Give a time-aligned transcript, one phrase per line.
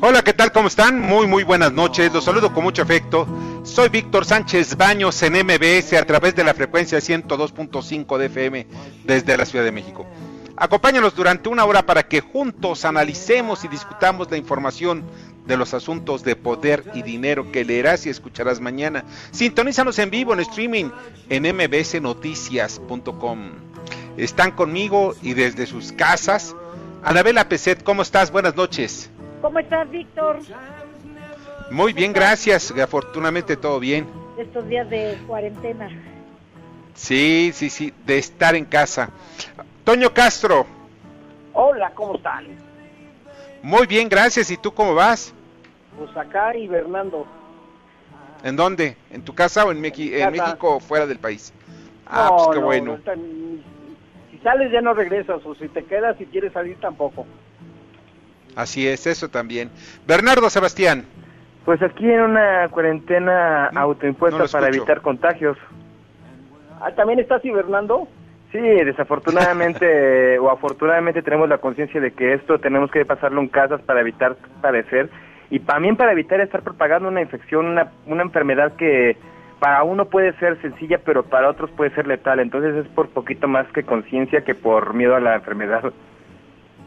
[0.00, 0.50] Hola, ¿qué tal?
[0.50, 0.98] ¿Cómo están?
[0.98, 2.10] Muy, muy buenas noches.
[2.10, 3.26] Los saludo con mucho afecto.
[3.62, 8.66] Soy Víctor Sánchez Baños en MBS a través de la frecuencia 102.5 de FM
[9.04, 10.06] desde la Ciudad de México.
[10.56, 15.04] Acompáñanos durante una hora para que juntos analicemos y discutamos la información
[15.46, 19.04] de los asuntos de poder y dinero que leerás y escucharás mañana.
[19.32, 20.88] Sintonízanos en vivo en streaming
[21.28, 23.71] en mbsnoticias.com.
[24.16, 26.54] Están conmigo y desde sus casas.
[27.02, 28.30] Anabela Peset, ¿cómo estás?
[28.30, 29.10] Buenas noches.
[29.40, 30.38] ¿Cómo estás, Víctor?
[31.70, 32.70] Muy bien, gracias.
[32.72, 34.06] Afortunadamente todo bien.
[34.38, 35.88] Estos días de cuarentena.
[36.94, 39.10] Sí, sí, sí, de estar en casa.
[39.84, 40.66] Toño Castro,
[41.54, 42.46] Hola, ¿cómo están?
[43.62, 44.50] muy bien, gracias.
[44.50, 45.32] ¿Y tú cómo vas?
[45.98, 47.26] Pues acá hibernando.
[48.42, 48.96] ¿En dónde?
[49.10, 50.30] ¿En tu casa o en, en Casa.
[50.30, 51.52] México o fuera del país?
[52.06, 52.98] Ah, No, pues qué no, bueno.
[53.04, 53.22] no
[54.42, 57.26] sales ya no regresas, o si te quedas y quieres salir tampoco.
[58.54, 59.70] Así es, eso también.
[60.06, 61.04] Bernardo Sebastián,
[61.64, 65.56] Pues aquí en una cuarentena No, autoimpuesta no lo para evitar contagios.
[66.80, 68.08] Ah, ¿también estás hibernando?
[68.50, 73.80] Sí, desafortunadamente o afortunadamente tenemos la conciencia de que esto tenemos que pasarlo en casas
[73.82, 75.08] para evitar padecer
[75.48, 79.16] y también para evitar estar propagando una infección, una, una enfermedad que
[79.62, 82.40] para uno puede ser sencilla, pero para otros puede ser letal.
[82.40, 85.84] Entonces es por poquito más que conciencia que por miedo a la enfermedad.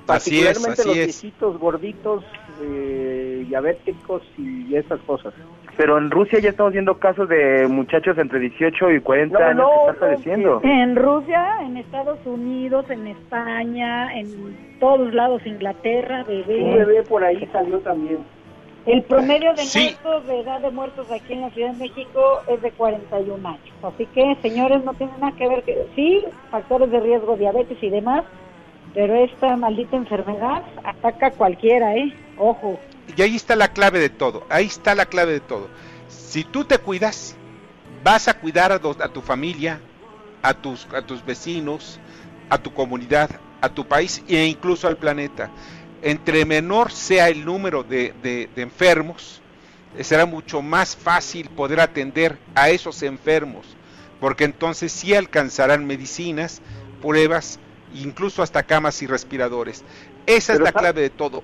[0.10, 2.26] Así es, así los viejitos gorditos,
[2.62, 5.34] eh, diabéticos y esas cosas.
[5.78, 9.58] Pero en Rusia ya estamos viendo casos de muchachos entre 18 y 40 No, años
[9.58, 10.62] no, que están no, padeciendo.
[10.66, 16.86] En Rusia, en Estados Unidos, en España, en todos lados, Inglaterra, Un bebé.
[16.86, 18.18] bebé por ahí salió también.
[18.86, 19.98] El promedio de Sí.
[20.04, 23.62] muertos, de edad de muertos aquí en la Ciudad de México es de 41 años.
[23.82, 25.64] Así que, señores, no tienen nada que ver.
[25.64, 28.24] Que, sí, factores de riesgo, diabetes y demás,
[28.94, 32.14] pero esta maldita enfermedad ataca a cualquiera, ¿eh?
[32.38, 32.80] Ojo.
[33.18, 35.68] y ahí está la clave de todo, ahí está la clave de todo.
[36.08, 37.36] Si tú te cuidas,
[38.04, 39.80] vas a cuidar a, a tu familia,
[40.44, 42.00] a tus, a tus vecinos,
[42.50, 43.30] a tu comunidad,
[43.62, 45.50] a tu país e incluso al planeta.
[46.08, 49.42] Entre menor sea el número de, de- de enfermos,
[49.98, 53.76] eh, será mucho más fácil poder atender a esos enfermos,
[54.20, 56.62] porque entonces sí alcanzarán medicinas,
[57.02, 57.60] pruebas,
[57.96, 59.84] incluso hasta camas y respiradores.
[60.28, 61.42] Esa es la clave de todo.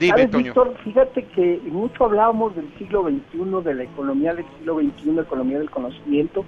[0.00, 0.44] Dime, ¿Sabes, Toño.
[0.46, 0.76] Víctor?
[0.82, 5.70] Fíjate que mucho hablábamos del siglo XXI, de la economía del siglo XXI, economía del
[5.70, 6.44] conocimiento,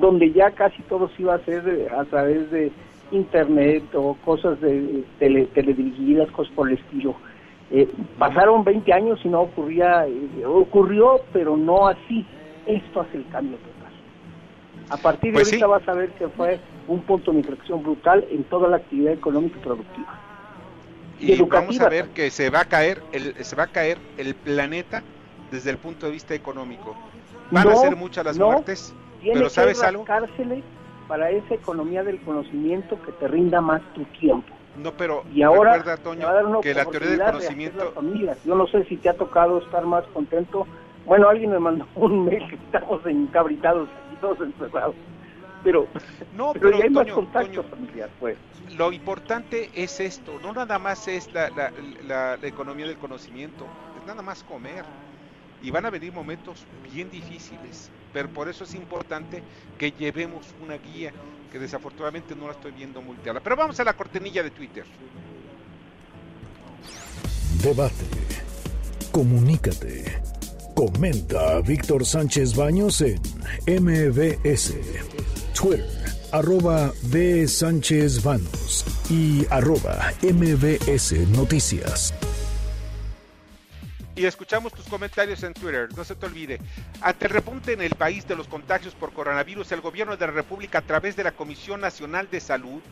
[0.00, 2.72] donde ya casi todo se iba a hacer de- a través de
[3.10, 7.14] internet o cosas de tele, teledirigidas, cosas por el estilo.
[7.70, 7.88] Eh,
[8.18, 12.26] pasaron 20 años y no ocurría, eh, ocurrió, pero no así.
[12.66, 13.92] Esto hace el cambio total.
[14.90, 15.70] A partir de Pues ahorita sí.
[15.70, 19.58] vas a ver que fue un punto de inflexión brutal en toda la actividad económica
[19.58, 20.18] y productiva.
[21.20, 22.14] y y vamos a ver también.
[22.14, 25.02] que se va a caer el se va a caer el planeta
[25.50, 26.96] desde el punto de vista económico
[27.50, 28.46] van a ser muchas las no.
[28.52, 30.04] muertes pero sabes algo
[31.08, 34.54] para esa economía del conocimiento que te rinda más tu tiempo.
[34.76, 37.24] no pero Y ahora recuerda Toño va a dar una que la teoría del de
[37.24, 38.38] conocimiento familias.
[38.44, 40.66] Yo no sé si te ha tocado estar más contento.
[41.04, 44.94] Bueno, alguien me mandó un mail que estamos encabritados y todos encerrados.
[45.62, 45.88] Pero,
[46.32, 48.38] no pero, pero ya hay más Toño, contacto Toño, familiar, pues.
[48.76, 53.66] lo importante es esto no nada más es la, la- la- la economía del conocimiento
[53.94, 54.84] es nada más comer
[55.60, 59.42] y van a venir momentos bien difíciles pero por eso es importante
[59.78, 61.12] que llevemos una guía
[61.52, 64.84] que desafortunadamente no la estoy viendo muy clara pero vamos a la cortinilla de Twitter
[67.62, 68.04] Debate.
[69.10, 70.22] Comunícate.
[70.76, 73.20] Comenta a Víctor Sánchez Baños en
[73.66, 74.74] MBS.
[75.54, 75.84] Twitter,
[76.30, 77.48] arroba B.
[77.48, 82.14] Sánchez Baños y arroba MBS Noticias.
[84.18, 86.58] Y escuchamos tus comentarios en Twitter, no se te olvide.
[87.02, 90.78] Ante repunte en el país de los contagios por coronavirus, el gobierno de la República,
[90.78, 92.82] a través de la Comisión Nacional de Salud,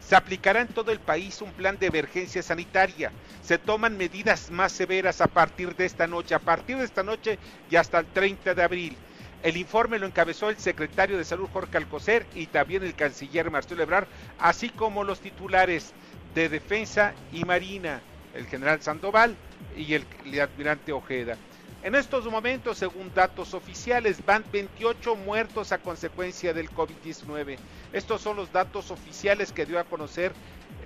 [0.00, 3.12] Se aplicará en todo el país un plan de emergencia sanitaria.
[3.44, 7.38] Se toman medidas más severas a partir de esta noche, a partir de esta noche
[7.70, 8.96] y hasta el 30 de abril.
[9.44, 13.84] El informe lo encabezó el secretario de Salud Jorge Alcocer y también el canciller Marcelo
[13.84, 14.08] Ebrard,
[14.40, 15.92] así como los titulares
[16.34, 18.00] de Defensa y Marina,
[18.34, 19.36] el general Sandoval
[19.76, 20.06] y el,
[20.40, 21.36] almirante Ojeda.
[21.82, 27.56] En estos momentos, según datos oficiales, van 28 muertos a consecuencia del COVID-19.
[27.92, 30.32] Estos son los datos oficiales que dio a conocer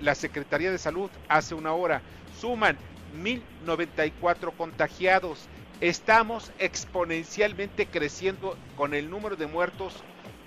[0.01, 2.01] la Secretaría de Salud hace una hora.
[2.39, 2.77] Suman
[3.15, 5.47] 1.094 contagiados.
[5.81, 9.93] Estamos exponencialmente creciendo con el número de muertos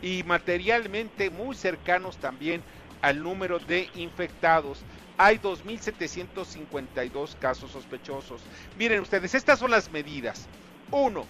[0.03, 2.63] y materialmente muy cercanos también
[3.03, 4.83] al número de infectados
[5.23, 8.41] hay 2.752 casos sospechosos.
[8.79, 10.49] Miren ustedes, estas son las medidas.
[10.91, 11.27] Uno,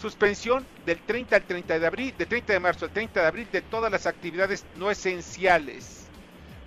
[0.00, 3.48] suspensión del 30 al 30 de abril, de 30 de marzo al 30 de abril
[3.50, 6.06] de todas las actividades no esenciales.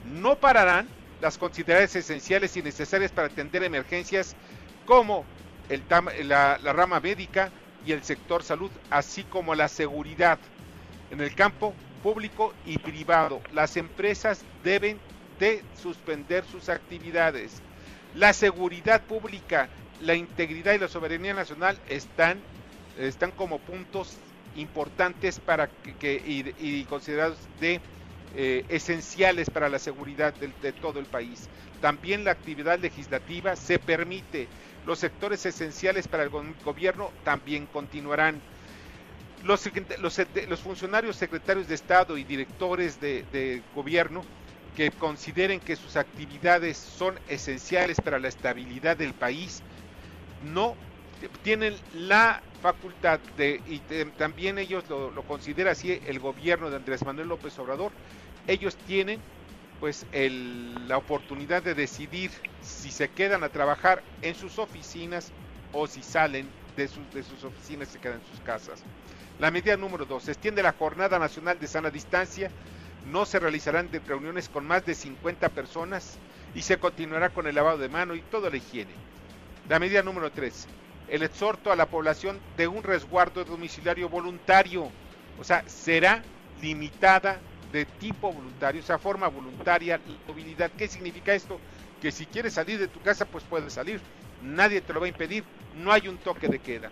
[0.04, 0.90] No pararán
[1.22, 4.36] las consideradas esenciales y necesarias para atender emergencias
[4.86, 5.24] como
[5.70, 5.82] el,
[6.28, 7.50] la, la rama médica
[7.86, 10.38] y el sector salud, así como la seguridad
[11.12, 13.42] en el campo público y privado.
[13.54, 15.00] Las empresas deben
[15.42, 17.64] de suspender sus actividades.
[18.14, 22.40] La seguridad pública, la integridad y la soberanía nacional están,
[23.00, 24.18] están como puntos
[24.56, 25.68] importantes para
[26.00, 27.82] que, y, considerados de
[28.36, 31.50] eh, esenciales para la seguridad de, todo el país.
[31.82, 34.48] También la actividad legislativa se permite.
[34.86, 38.40] Los sectores esenciales para el gobierno también continuarán.
[39.44, 39.68] Los,
[40.60, 44.24] funcionarios secretarios de Estado y directores de gobierno
[44.76, 49.62] que consideren que sus actividades son esenciales para la estabilidad del país,
[50.40, 50.76] no
[51.44, 53.80] tienen la facultad de, y
[54.18, 57.92] también ellos lo, lo considera así el gobierno de Andrés Manuel López Obrador,
[58.48, 59.20] ellos tienen
[59.80, 62.32] pues el, la oportunidad de decidir
[62.62, 65.32] si se quedan a trabajar en sus oficinas
[65.74, 68.84] o si salen de sus, de sus oficinas y se quedan en sus casas.
[69.40, 72.52] La medida número dos, se extiende la Jornada Nacional de Sana Distancia
[73.08, 76.18] no se realizarán reuniones con más de 50 personas
[76.54, 78.92] y se continuará con el lavado de mano y toda la higiene.
[79.70, 80.68] La medida número 3.
[81.08, 84.90] El exhorto a la población de un resguardo domiciliario voluntario.
[85.40, 86.22] O sea, será
[86.62, 87.40] limitada
[87.72, 90.72] de tipo voluntario, o sea, forma voluntaria movilidad.
[90.78, 91.60] ¿Qué significa esto?
[92.02, 94.02] Que si quieres salir de tu casa, pues puedes salir.
[94.42, 95.44] Nadie te lo va a impedir.
[95.76, 96.92] No hay un toque de queda.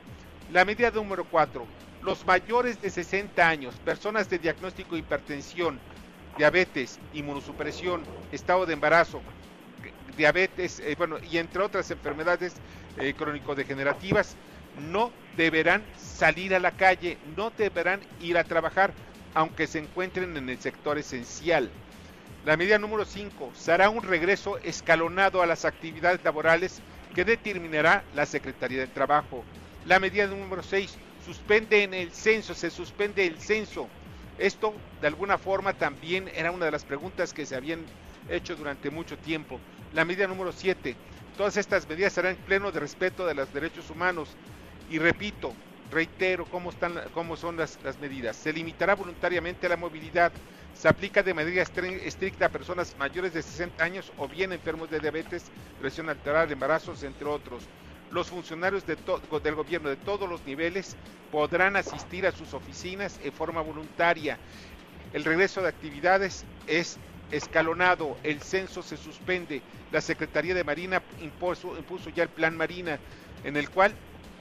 [0.52, 1.66] La medida número 4.
[2.02, 5.80] Los mayores de 60 años, personas de diagnóstico de hipertensión,
[6.38, 9.22] diabetes, inmunosupresión, estado de embarazo,
[10.18, 12.54] diabetes, eh, bueno, y entre otras enfermedades
[12.98, 14.36] eh, crónico-degenerativas,
[14.92, 18.94] no deberán salir a la calle, no deberán ir a trabajar,
[19.34, 21.70] aunque se encuentren en el sector esencial.
[22.46, 26.82] La medida número 5 será un regreso escalonado a las actividades laborales
[27.14, 29.44] que determinará la Secretaría del Trabajo.
[29.86, 33.90] La medida número 6 suspende en el censo, se suspende el censo
[34.39, 37.86] esto, de alguna forma, también era una de las preguntas que se habían
[38.30, 39.59] hecho durante mucho tiempo.
[39.94, 40.95] La medida número 7.
[41.38, 44.30] Todas estas medidas serán en pleno de respeto de los derechos humanos.
[44.89, 45.53] Y repito,
[45.91, 48.38] reitero cómo, están, cómo son las, medidas.
[48.38, 50.31] Se limitará voluntariamente la movilidad.
[50.74, 55.00] Se aplica de manera estricta a personas mayores de 60 años o bien enfermos de
[55.00, 55.51] diabetes,
[55.81, 57.63] presión alterada, embarazos, entre otros
[58.12, 58.98] los funcionarios de
[59.44, 60.96] del gobierno de todos los niveles
[61.32, 64.38] podrán asistir a sus oficinas en forma voluntaria.
[65.13, 66.98] El regreso de actividades es
[67.32, 69.62] escalonado, el censo se suspende,
[69.92, 71.75] la Secretaría de Marina impuso,
[72.16, 73.00] ya el plan Marina,
[73.44, 73.94] en el cual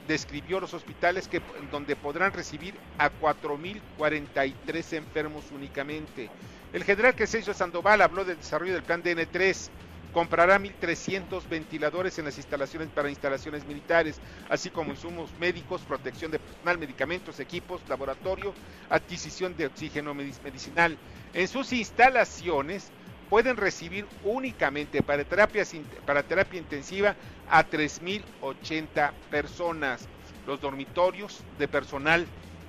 [0.07, 6.31] describió los hospitales que, donde podrán recibir a 4.043 enfermos únicamente.
[6.73, 9.69] El general Crescencio Sandoval habló del desarrollo del plan DN3,
[10.13, 16.39] comprará 1.300 ventiladores en las instalaciones para instalaciones militares, así como insumos médicos, protección de
[16.39, 18.55] personal, medicamentos, equipos, laboratorio,
[18.89, 20.97] adquisición de oxígeno medicinal.
[21.35, 22.91] En sus instalaciones
[23.29, 25.75] pueden recibir únicamente para, terapias,
[26.07, 27.15] para terapia intensiva
[27.51, 30.09] a 3.080 personas.
[30.47, 32.27] Los dormitorios de personal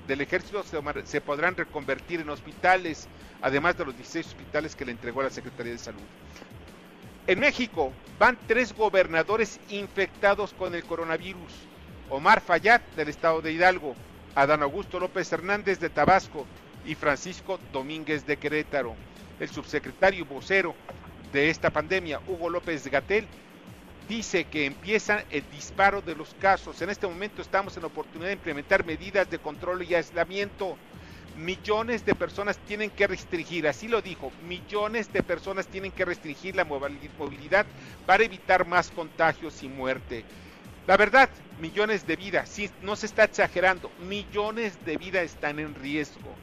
[0.08, 3.08] del ejército se, se podrán reconvertir en hospitales,
[3.42, 6.02] además de los 16 hospitales que le entregó la Secretaría de Salud.
[7.30, 11.54] En México van tres gobernadores infectados con el coronavirus.
[12.10, 13.94] Omar Fayad del estado de Hidalgo,
[14.34, 16.48] Adán Augusto López Hernández de Tabasco
[16.88, 18.96] y Francisco Domínguez de Querétaro.
[19.40, 20.74] El subsecretario vocero
[21.32, 23.28] de esta pandemia, Hugo López Gatel,
[24.08, 26.82] dice que empieza el disparo de los casos.
[26.82, 30.78] En este momento estamos en la oportunidad de implementar medidas de control y aislamiento
[31.40, 36.56] millones de personas tienen que restringir, así lo dijo, millones de personas tienen que restringir
[36.56, 37.66] la movilidad
[38.06, 40.26] para evitar más contagios y muerte.
[40.86, 41.30] La verdad,
[41.60, 46.36] millones de vidas, no se está exagerando, millones de vidas están en riesgo.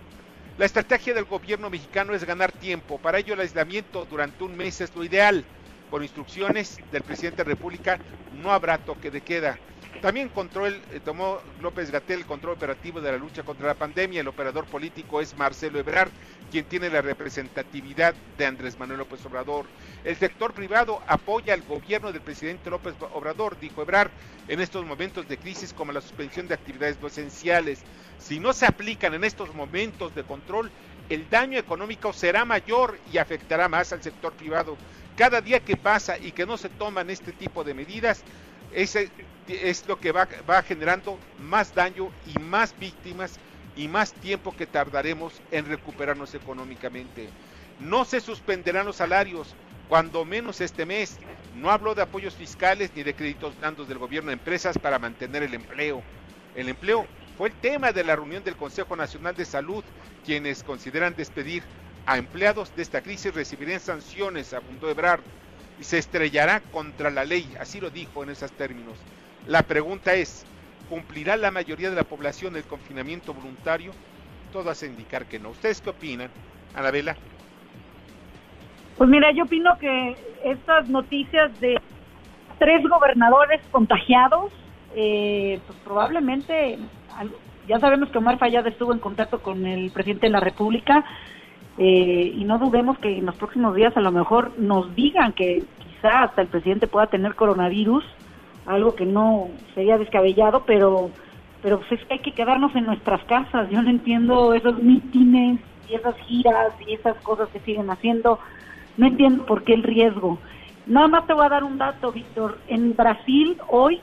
[0.57, 4.81] La estrategia del gobierno mexicano es ganar tiempo, para ello el aislamiento durante un mes
[4.81, 5.45] es lo ideal.
[5.91, 8.01] Por instrucciones del presidente de la República
[8.33, 9.59] no habrá toque de queda.
[10.01, 14.21] También control, eh, tomó López Gatel el control operativo de la lucha contra la pandemia.
[14.21, 16.11] El operador político es Marcelo Ebrard,
[16.51, 19.67] quien tiene la representatividad de Andrés Manuel López Obrador.
[20.05, 24.11] El sector privado apoya al gobierno del presidente López Obrador, dijo Ebrard,
[24.49, 27.81] en estos momentos de crisis como la suspensión de actividades no esenciales.
[28.19, 30.71] Si no se aplican en estos momentos de control,
[31.09, 34.77] el daño económico será mayor y afectará más al sector privado.
[35.17, 38.23] Cada día que pasa y que no se toman este tipo de medidas,
[38.77, 39.11] ese
[39.49, 40.29] es lo que va,
[40.63, 43.41] generando más daño y más víctimas
[43.75, 47.31] y más tiempo que tardaremos en recuperarnos económicamente.
[47.81, 49.55] No se suspenderán los salarios,
[49.89, 51.19] cuando menos este mes.
[51.55, 55.43] No habló de apoyos fiscales ni de créditos blandos del gobierno a empresas para mantener
[55.43, 56.03] el empleo.
[56.55, 57.07] El empleo
[57.39, 59.85] fue el tema de la reunión del Consejo Nacional de Salud,
[60.27, 61.63] quienes consideran despedir
[62.05, 65.23] a empleados de esta crisis recibirían sanciones, abundó Ebrard,
[65.79, 68.95] y se estrellará contra la ley, así lo dijo en esos términos.
[69.47, 70.47] La pregunta es,
[70.89, 73.93] ¿cumplirá la mayoría de la población el confinamiento voluntario?
[74.53, 75.51] Todo hace indicar que no.
[75.51, 76.31] ¿Ustedes qué opinan,
[76.75, 77.17] Anabela?
[78.97, 81.79] Pues mira, yo opino que estas noticias de
[82.59, 84.53] tres gobernadores contagiados,
[84.95, 86.79] eh, pues probablemente,
[87.69, 91.05] ya sabemos que Omar Fayad estuvo en contacto con el presidente de la República
[91.79, 95.63] eh, y no dudemos que en los próximos días a lo mejor nos digan que
[95.79, 98.05] quizá hasta el presidente pueda tener coronavirus
[98.67, 101.11] algo que no sería descabellado, pero
[101.63, 103.69] pero pues es que hay que quedarnos en nuestras casas.
[103.71, 108.39] Yo no entiendo esos mítines y esas giras y esas cosas que siguen haciendo.
[108.97, 110.39] No entiendo por qué el riesgo.
[110.87, 112.59] Nada más te voy a dar un dato, Víctor.
[112.69, 114.01] En Brasil hoy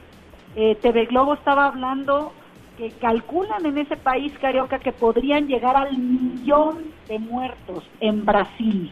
[0.56, 2.34] eh, TV Globo estaba hablando
[2.78, 8.92] que calculan en ese país carioca que podrían llegar al millón de muertos en Brasil.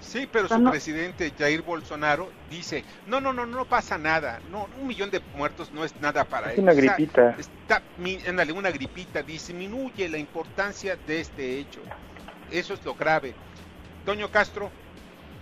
[0.00, 4.86] Sí, pero su presidente Jair Bolsonaro dice, no, no, no, no pasa nada, no, un
[4.86, 7.34] millón de muertos no es nada para es una gripita.
[7.38, 7.82] está,
[8.54, 11.80] una gripita, disminuye la importancia de este hecho.
[12.52, 13.34] Eso es lo grave.
[14.04, 14.70] Toño Castro.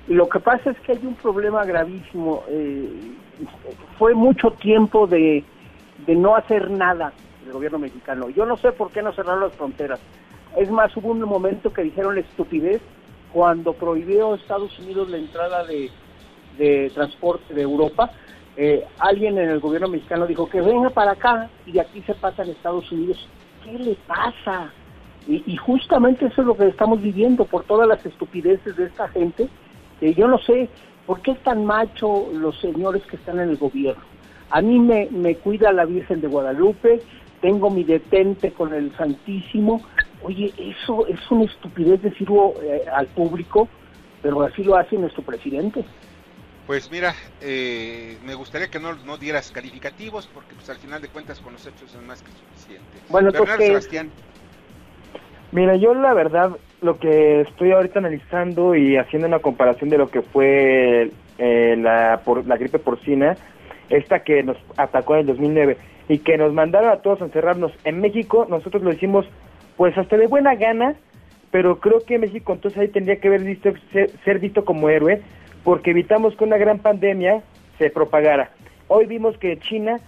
[0.08, 2.44] Lo que pasa es que hay un problema gravísimo.
[2.48, 2.88] Eh,
[3.98, 5.44] fue mucho tiempo de,
[6.06, 7.12] de no hacer nada
[7.46, 8.28] el gobierno mexicano.
[8.30, 10.00] Yo no sé por qué no cerraron las fronteras.
[10.56, 12.80] Es más, hubo un momento que dijeron estupidez
[13.32, 15.90] cuando prohibió Estados Unidos la entrada de,
[16.94, 18.12] transporte de Europa,
[18.56, 22.14] eh, alguien en el gobierno mexicano dijo que venga para acá y de aquí se
[22.14, 23.28] pasa a Estados Unidos.
[23.64, 24.70] ¿Qué le pasa?
[25.26, 29.48] Y, justamente eso es lo que estamos viviendo por todas las estupideces de esta gente.
[30.00, 30.68] yo no sé
[31.06, 34.13] por qué es tan macho los señores que están en el gobierno.
[34.54, 37.00] A mí me, me cuida la Virgen de Guadalupe,
[37.40, 39.82] tengo mi detente con el Santísimo,
[40.24, 43.68] Oye, eso es una estupidez decirlo eh, al público,
[44.22, 45.84] pero así lo hace nuestro presidente.
[46.66, 51.08] Pues mira, eh, me gustaría que no, no, dieras calificativos, porque pues al final de
[51.08, 52.98] cuentas con los hechos es más que suficiente.
[53.10, 54.10] Bueno, Sebastián.
[55.52, 60.08] Mira, yo la verdad, lo que estoy ahorita analizando y haciendo una comparación de lo
[60.08, 63.36] que fue eh, la, por, la gripe porcina,
[63.90, 65.76] esta que nos atacó en el 2009
[66.08, 69.26] y que nos mandaron a todos a encerrarnos en México, nosotros lo hicimos
[69.76, 70.94] pues hasta de buena gana,
[71.50, 75.22] pero creo que México entonces ahí tendría que haber visto, ser, visto como héroe,
[75.62, 77.42] porque evitamos que una gran pandemia
[77.78, 78.50] se propagara.
[78.88, 79.98] Hoy vimos que China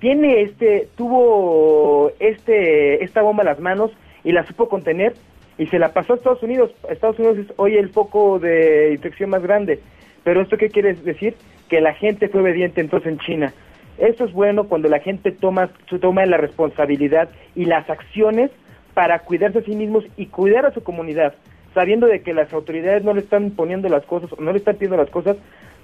[0.00, 3.90] tiene este, tuvo este, esta bomba en las manos
[4.24, 5.14] y la supo contener
[5.58, 6.70] y se la pasó a Estados Unidos.
[6.88, 9.80] Estados Unidos es hoy el foco de infección más grande.
[10.24, 11.34] Pero esto qué quiere decir?
[11.72, 13.54] Que la gente fue obediente entonces en China.
[13.96, 15.70] Eso es bueno cuando la gente toma,
[16.02, 18.50] toma la responsabilidad y las acciones
[18.92, 21.32] para cuidarse a sí mismos y cuidar a su comunidad,
[21.72, 24.98] sabiendo de que las autoridades no le están poniendo las cosas, no le están pidiendo
[24.98, 25.38] las cosas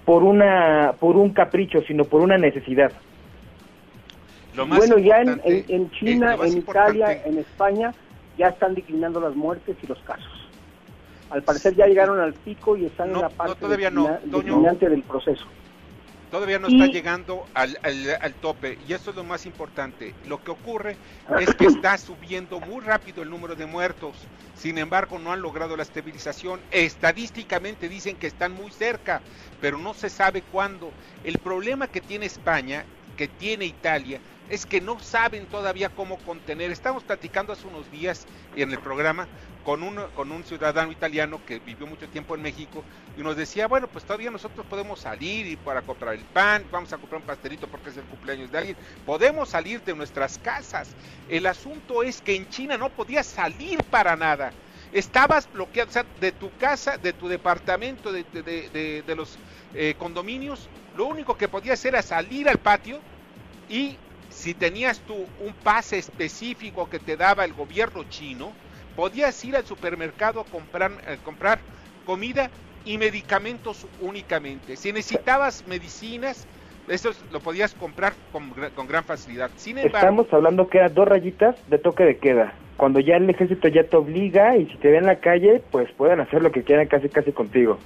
[0.04, 2.92] por una por un capricho, sino por una necesidad.
[4.54, 7.94] bueno, ya en, China, en Italia, en España,
[8.36, 10.50] ya están declinando las muertes y los casos.
[11.30, 14.18] Al parecer ya llegaron al pico y están en la parte todavía no,
[14.78, 15.46] del proceso.
[16.30, 20.14] Todavía no está llegando al, al, tope y eso es lo más importante.
[20.26, 20.96] Lo que ocurre
[21.40, 24.14] es que está subiendo muy rápido el número de muertos.
[24.54, 26.60] Sin embargo, no han logrado la estabilización.
[26.70, 29.22] Estadísticamente dicen que están muy cerca,
[29.60, 30.90] pero no se sabe cuándo.
[31.24, 32.84] El problema que tiene España,
[33.16, 34.20] que tiene Italia,
[34.50, 36.70] es que no saben todavía cómo contener.
[36.70, 38.26] Estamos platicando hace unos días
[38.56, 39.28] en el programa
[39.64, 42.82] con un, con un ciudadano italiano que vivió mucho tiempo en México
[43.16, 46.92] y nos decía, bueno, pues todavía nosotros podemos salir y para comprar el pan, vamos
[46.92, 50.94] a comprar un pastelito porque es el cumpleaños de alguien, podemos salir de nuestras casas.
[51.28, 54.52] El asunto es que en China no podías salir para nada.
[54.90, 59.36] Estabas bloqueado, o sea, de tu casa, de tu departamento, de, de, de, los
[59.74, 63.00] eh, condominios, lo único que podías era salir al patio
[63.68, 63.98] y
[64.38, 68.52] si tenías tú un pase específico que te daba el gobierno chino,
[68.94, 71.58] podías ir al supermercado a comprar, a comprar
[72.06, 72.48] comida
[72.84, 74.76] y medicamentos únicamente.
[74.76, 76.46] Si necesitabas medicinas,
[76.86, 79.50] eso lo podías comprar con, con gran facilidad.
[79.56, 82.54] Sin embargo, Estamos hablando que eran dos rayitas de toque de queda.
[82.76, 85.90] Cuando ya el ejército ya te obliga y si te ven en la calle, pues
[85.96, 87.76] pueden hacer lo que quieran casi casi contigo.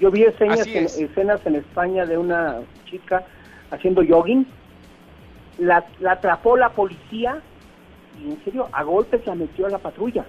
[0.00, 0.98] Yo vi escenas en, es.
[0.98, 2.56] escenas en España de una
[2.90, 3.24] chica
[3.70, 4.46] haciendo jogging,
[5.58, 7.38] la, la atrapó la policía
[8.22, 10.24] y en serio a golpes la metió a la patrulla.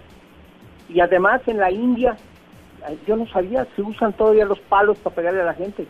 [0.90, 2.16] Y además en la India,
[3.06, 5.86] yo no sabía, se usan todavía los palos para pegarle a la gente.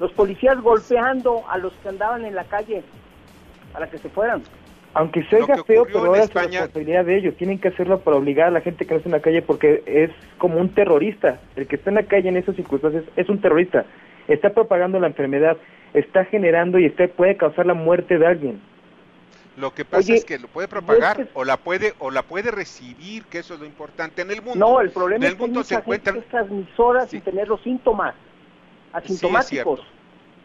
[0.00, 2.82] Los policías golpeando a los que andaban en la calle
[3.72, 4.42] para que se fueran.
[4.96, 7.34] Aunque se oiga feo, pero ahora España- es responsabilidad de ellos.
[7.36, 9.82] Tienen que hacerlo para obligar a la gente que no está en la calle porque
[9.86, 11.40] es como un terrorista.
[11.56, 13.84] El que está en la calle en esas circunstancias es un terrorista.
[14.28, 15.56] Está propagando la enfermedad,
[15.94, 18.60] está generando y está, puede causar la muerte de alguien.
[19.56, 22.10] lo que pasa Oye, es que lo puede propagar es que- o la puede o
[22.10, 24.58] la puede recibir, que eso es lo importante en el mundo.
[24.58, 27.10] No, el problema en es que mundo se encuentran gente que es transmisora Sí.
[27.10, 28.16] sin tener los síntomas
[28.92, 29.78] asintomáticos.
[29.80, 29.94] cierto.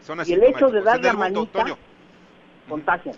[0.06, 0.84] son y el hecho de asintomáticos.
[0.84, 1.78] dar la mundo, manita- Toño,
[2.68, 3.14] contagian.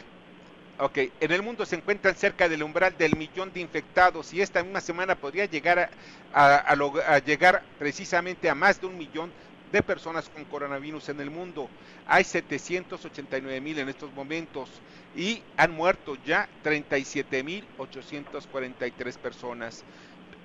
[0.78, 4.62] Ok, en el mundo se encuentran cerca del umbral del millón de infectados y esta
[4.64, 5.90] misma semana podría llegar a,
[6.32, 9.30] a- a a llegar precisamente a más de un millón
[9.72, 11.68] de personas con coronavirus en el mundo.
[12.06, 14.68] Hay 789 mil en estos momentos
[15.16, 19.82] y han muerto ya 37 mil 843 personas.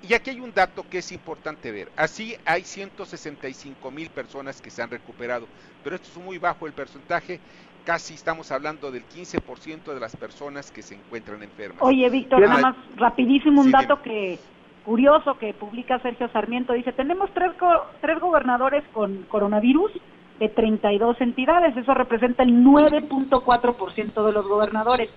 [0.08, 1.90] Y aquí hay un dato que es importante ver.
[1.96, 5.46] Así hay 165 mil personas que se han recuperado,
[5.84, 7.40] pero esto es muy bajo el porcentaje.
[7.84, 11.82] Casi estamos hablando del 15% de las personas que se encuentran enfermas.
[11.82, 14.38] Oye, Víctor, nada más rapidísimo un Sí, dato que
[14.88, 16.72] curioso que publica Sergio Sarmiento.
[16.72, 17.52] Dice, tenemos tres,
[18.00, 19.92] tres gobernadores con coronavirus
[20.40, 21.76] de 32 entidades.
[21.76, 25.10] Eso representa el 9.4% de los gobernadores.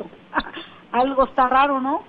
[0.92, 2.02] Algo está raro, ¿no?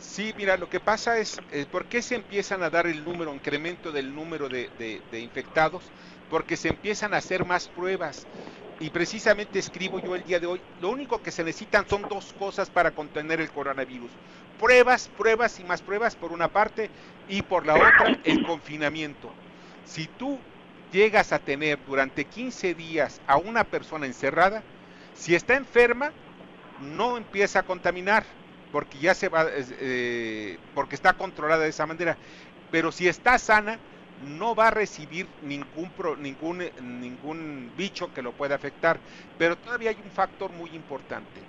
[0.00, 3.34] Sí, mira, lo que pasa es, eh, ¿por qué se empiezan a dar el número,
[3.34, 5.92] incremento del número de, de- de infectados?
[6.28, 8.28] Porque se empiezan a hacer más pruebas.
[8.78, 12.32] Y precisamente escribo yo el día de hoy, lo único que se necesitan son dos
[12.32, 14.16] cosas para contener el coronavirus.
[14.56, 16.92] Pruebas, pruebas y más pruebas por una parte
[17.26, 19.40] y por la otra el confinamiento.
[19.82, 20.46] Si tú
[20.90, 24.64] llegas a tener durante 15 días a una persona encerrada,
[25.12, 26.14] si está enferma,
[26.76, 28.26] no empieza a contaminar
[28.70, 32.18] porque ya se va, eh, porque está controlada de esa manera.
[32.70, 33.82] Pero si está sana,
[34.16, 39.02] no va a recibir ningún pro- ningún eh, ningún bicho que lo pueda afectar.
[39.36, 41.48] Pero todavía hay un factor muy importante.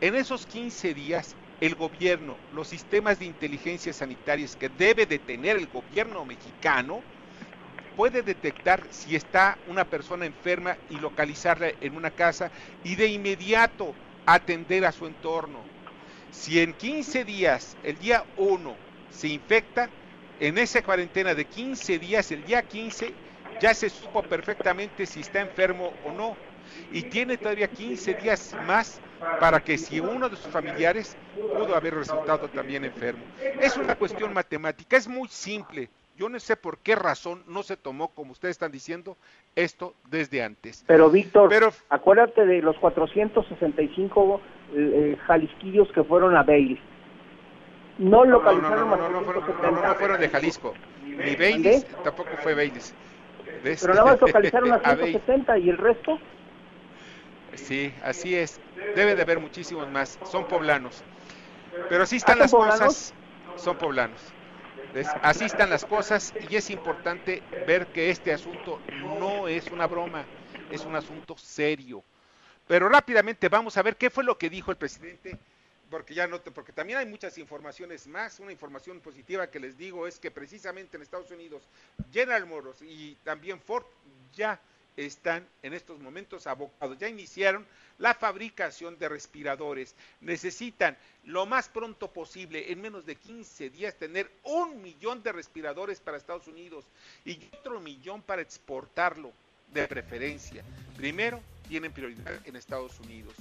[0.00, 5.56] En esos 15 días, el gobierno, los sistemas de inteligencia sanitarias que debe de tener
[5.56, 7.04] el gobierno mexicano,
[7.94, 13.98] puede detectar si está una persona enferma y localizarla en una casa y de inmediato
[14.26, 15.70] atender a su entorno.
[16.36, 18.76] Si en 15 días, el día 1,
[19.10, 19.88] se infecta,
[20.38, 23.14] en esa cuarentena de 15 días, el día 15,
[23.58, 26.36] ya se supo perfectamente si está enfermo o no.
[26.92, 29.00] Y tiene todavía 15 días más
[29.40, 33.24] para que si uno de sus familiares pudo haber resultado también enfermo.
[33.58, 35.88] Es una cuestión matemática, es muy simple.
[36.18, 39.16] Yo no sé por qué razón no se tomó, como ustedes están diciendo,
[39.54, 40.84] esto desde antes.
[40.86, 44.40] Pero Víctor, Pero- acuérdate de los 465
[44.74, 46.78] eh, jalisquillos que fueron a Bailey.
[47.98, 49.88] No No, no, localizaron no, más no, no, fueron, no, 170.
[49.88, 50.74] no fueron de Jalisco.
[51.04, 52.94] Ni Baileys, tampoco fue Baileys.
[53.64, 53.80] ¿Ves?
[53.80, 55.12] Pero nada más localizaron a A Bailey.
[55.12, 56.18] 170 y el resto.
[57.54, 58.60] Sí, así es.
[58.94, 60.18] Debe de haber muchísimos más.
[60.24, 61.02] Son poblanos.
[61.88, 62.78] Pero así están ¿Ah, las poblanos?
[62.80, 63.14] cosas.
[63.56, 64.20] Son poblanos.
[65.22, 68.80] Así están las cosas y es importante ver que este asunto
[69.18, 70.24] no es una broma,
[70.70, 72.02] es un asunto serio.
[72.66, 75.38] Pero rápidamente vamos a ver qué fue lo que dijo el presidente,
[75.88, 78.40] porque ya no, porque también hay muchas informaciones más.
[78.40, 81.62] Una información positiva que les digo es que precisamente en Estados Unidos
[82.12, 83.84] General Motors y también Ford
[84.34, 84.60] ya
[84.96, 86.98] están en estos momentos abocados.
[86.98, 87.64] Ya iniciaron
[87.98, 89.94] la fabricación de respiradores.
[90.20, 96.00] Necesitan lo más pronto posible, en menos de 15 días, tener un millón de respiradores
[96.00, 96.84] para Estados Unidos
[97.24, 99.32] y otro millón para exportarlo
[99.72, 100.62] de preferencia.
[100.96, 103.34] Primero, tienen prioridad en Estados Unidos.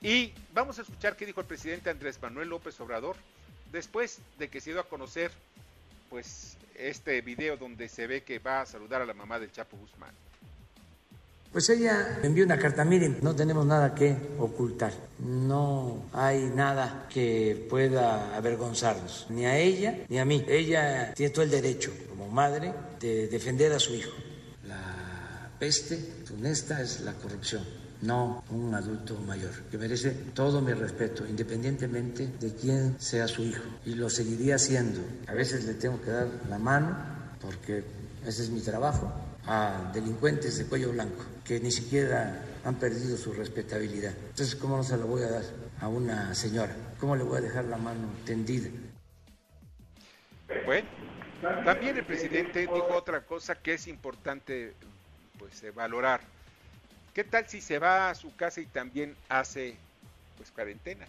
[0.00, 3.16] Y vamos a escuchar qué dijo el presidente Andrés Manuel López Obrador
[3.70, 5.30] después de que se dio a conocer
[6.08, 9.76] pues este video donde se ve que va a saludar a la mamá del Chapo
[9.76, 10.14] Guzmán.
[11.52, 17.66] Pues ella envió una carta, miren, no tenemos nada que ocultar, no hay nada que
[17.68, 20.44] pueda avergonzarnos, ni a ella ni a mí.
[20.48, 24.12] Ella tiene todo el derecho, como madre, de defender a su hijo.
[25.60, 27.62] La peste funesta es la corrupción
[28.00, 33.62] no un adulto mayor, que merece todo mi respeto, independientemente de quién sea su hijo.
[33.84, 35.00] Y lo seguiría haciendo.
[35.26, 36.96] A veces le tengo que dar la mano,
[37.42, 37.84] porque
[38.26, 39.12] ese es mi trabajo,
[39.46, 44.14] a delincuentes de cuello blanco, que ni siquiera han perdido su respetabilidad.
[44.30, 45.44] Entonces, ¿cómo no se lo voy a dar
[45.80, 46.74] a una señora?
[46.98, 48.70] ¿Cómo le voy a dejar la mano tendida?
[50.64, 50.88] Bueno,
[51.66, 54.74] también el presidente dijo otra cosa que es importante
[55.40, 56.20] pues valorar
[57.14, 59.74] ¿Qué tal si se va a su casa y también hace
[60.36, 61.06] pues cuarentena?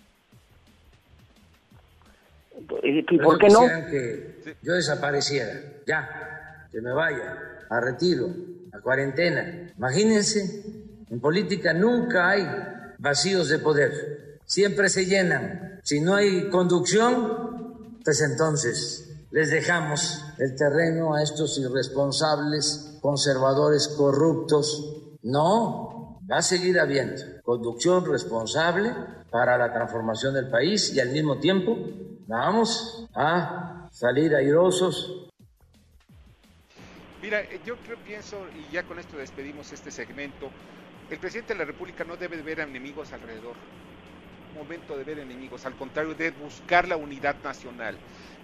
[2.83, 3.61] ¿Y por qué no?
[3.61, 5.53] Que yo desapareciera,
[5.85, 8.27] ya, que me vaya a retiro,
[8.73, 9.71] a cuarentena.
[9.77, 10.63] Imagínense,
[11.09, 12.47] en política nunca hay
[12.97, 15.79] vacíos de poder, siempre se llenan.
[15.83, 25.17] Si no hay conducción, pues entonces les dejamos el terreno a estos irresponsables, conservadores, corruptos.
[25.23, 25.91] No,
[26.31, 28.93] Va a seguir habiendo conducción responsable
[29.29, 31.77] para la transformación del país y al mismo tiempo
[32.25, 35.29] vamos a salir airosos.
[37.21, 40.49] Mira, eh, yo creo, pienso, y ya con esto despedimos este segmento,
[41.09, 43.55] el presidente de la República no debe ver enemigos alrededor.
[44.55, 47.97] Momento de ver enemigos, al contrario, debe buscar la unidad nacional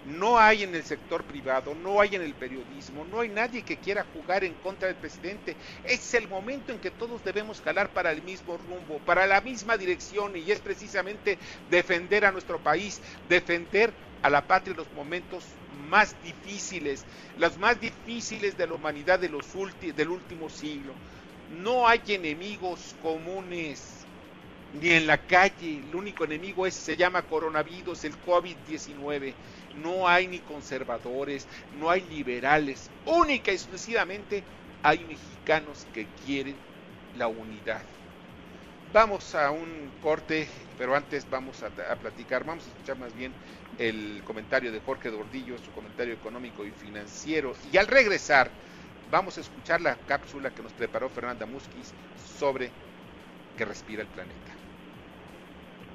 [0.08, 3.78] no hay en el sector privado, no hay en el periodismo, no hay nadie que
[3.78, 5.56] quiera jugar en contra del presidente.
[5.84, 9.76] Es el momento en que todos debemos jalar para el mismo rumbo, para la misma
[9.78, 11.38] dirección y es precisamente
[11.70, 13.92] defender a nuestro país, defender
[14.22, 15.44] a la patria en los momentos
[15.90, 17.04] más difíciles,
[17.38, 19.46] los más difíciles de la humanidad de los
[19.82, 20.94] del último siglo.
[21.62, 23.98] No hay enemigos comunes
[24.74, 25.82] ni en la calle.
[25.88, 29.34] El único enemigo es, se llama coronavirus, el COVID-19
[29.84, 31.48] no hay ni conservadores,
[31.80, 34.44] no hay liberales, única y exclusivamente
[34.84, 36.56] hay mexicanos que quieren
[37.18, 37.82] la unidad.
[38.94, 43.34] Vamos a un corte, pero antes vamos a, platicar, vamos a escuchar más bien
[43.78, 47.54] el comentario de Jorge Dordillo, su comentario económico y financiero.
[47.72, 48.50] Y al regresar,
[49.12, 51.94] vamos a escuchar la cápsula que nos preparó Fernanda Musquiz
[52.38, 52.70] sobre
[53.58, 54.54] que respira el planeta.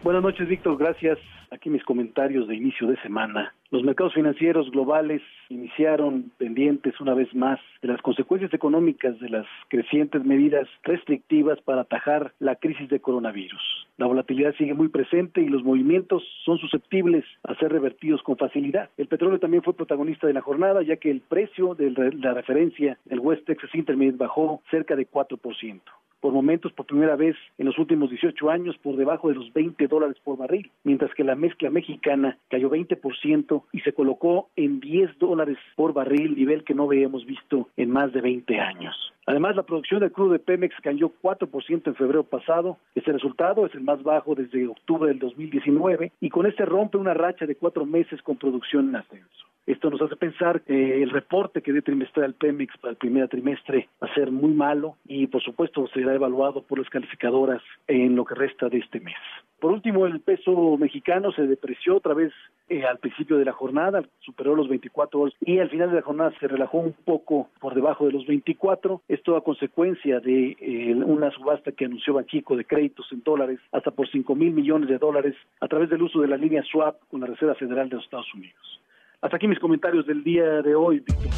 [0.03, 1.19] Buenas noches, Víctor, gracias.
[1.51, 3.55] Aquí mis comentarios de inicio de semana.
[3.73, 5.23] Los mercados financieros globales
[5.53, 11.83] iniciaron pendientes una vez más de las consecuencias económicas de las crecientes medidas restrictivas para
[11.83, 13.63] atajar la crisis de coronavirus.
[13.99, 18.91] La volatilidad sigue muy presente y los movimientos son susceptibles a ser revertidos con facilidad.
[18.97, 22.99] El petróleo también fue protagonista de la jornada, ya que el precio de la referencia
[23.05, 25.81] del West Texas Intermediate bajó cerca de 4%
[26.23, 29.89] por momentos por primera vez en los últimos 18 años por debajo de los 20
[29.89, 35.19] dólares por barril, mientras que la mezcla mexicana cayó 20% y se colocó en 10
[35.19, 35.42] dólares
[35.77, 38.95] por barril, nivel que no habíamos visto en más de 20 años.
[39.27, 42.79] Además, la producción de crudo de Pemex cayó 4% en febrero pasado.
[42.95, 47.15] Este resultado es el más bajo desde octubre del 2019 y con este rompe una
[47.15, 49.47] racha de cuatro meses con producción en ascenso.
[49.65, 53.89] Esto nos hace pensar que el reporte que dé trimestral Pemex para el primer trimestre
[54.03, 58.25] va a ser muy malo y, por supuesto, será evaluado por las calificadoras en lo
[58.25, 59.15] que resta de este mes.
[59.61, 62.33] Por último, el peso mexicano se depreció otra vez
[62.69, 66.33] eh, al principio de la jornada, superó los 24 y al final de la jornada
[66.39, 69.03] se relajó un poco por debajo de los 24.
[69.09, 70.57] Esto a consecuencia de
[71.05, 74.99] una subasta que anunció Banxico de créditos en dólares hasta por 5 mil millones de
[74.99, 78.05] dólares a través del uso de la línea swap con la Reserva Federal de los
[78.05, 78.81] Estados Unidos.
[79.21, 81.31] Hasta aquí mis comentarios del día de hoy, Víctor.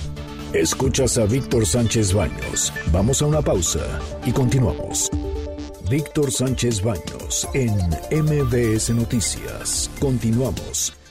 [0.54, 2.72] Escuchas a Víctor Sánchez Baños.
[2.92, 5.10] Vamos a una pausa y continuamos.
[5.90, 7.74] Víctor Sánchez Baños en
[8.10, 9.90] MBS Noticias.
[10.00, 11.03] Continuamos.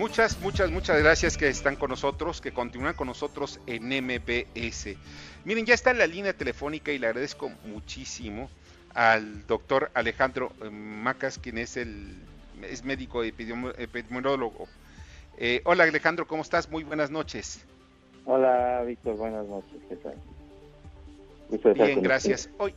[0.00, 4.96] Muchas, muchas, muchas gracias que están con nosotros, que continúan con nosotros en MBS.
[5.44, 8.48] Miren, ya está en la línea telefónica y le agradezco muchísimo
[8.94, 12.16] al doctor Alejandro eh, Macas, quien es el
[12.62, 14.68] es médico epidemiólogo.
[15.36, 16.70] Eh, hola Alejandro, ¿cómo estás?
[16.70, 17.62] Muy buenas noches.
[18.24, 21.74] Hola, Víctor, buenas noches, ¿qué tal?
[21.74, 22.48] Bien, gracias.
[22.56, 22.74] Hoy,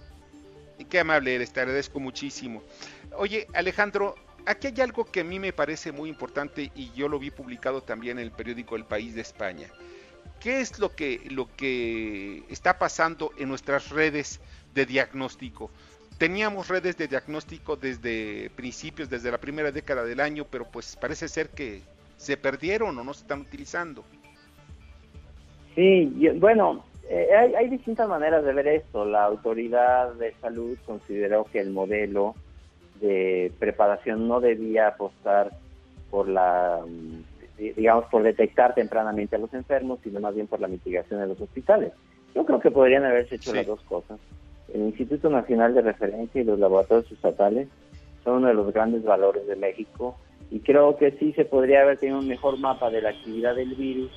[0.89, 2.61] qué amable eres, te agradezco muchísimo.
[3.15, 7.19] Oye, Alejandro, aquí hay algo que a mí me parece muy importante y yo lo
[7.19, 9.67] vi publicado también en el periódico El País de España.
[10.39, 14.41] ¿Qué es lo que, lo que está pasando en nuestras redes
[14.73, 15.71] de diagnóstico?
[16.17, 21.27] Teníamos redes de diagnóstico desde principios, desde la primera década del año, pero pues parece
[21.27, 21.81] ser que
[22.17, 24.03] se perdieron o no se están utilizando.
[25.75, 29.05] Sí, bueno, eh, hay, hay, distintas maneras de ver esto.
[29.05, 32.35] La autoridad de salud consideró que el modelo
[33.03, 35.51] de preparación no debía apostar
[36.09, 36.79] por la,
[37.57, 41.41] digamos, por detectar tempranamente a los enfermos, sino más bien por la mitigación de los
[41.41, 41.91] hospitales.
[42.33, 44.19] Yo creo que podrían haberse hecho las dos cosas.
[44.73, 47.67] El Instituto Nacional de Referencia y los laboratorios estatales
[48.23, 50.15] son uno de los grandes valores de México
[50.49, 53.75] y creo que sí se podría haber tenido un mejor mapa de la actividad del
[53.75, 54.11] virus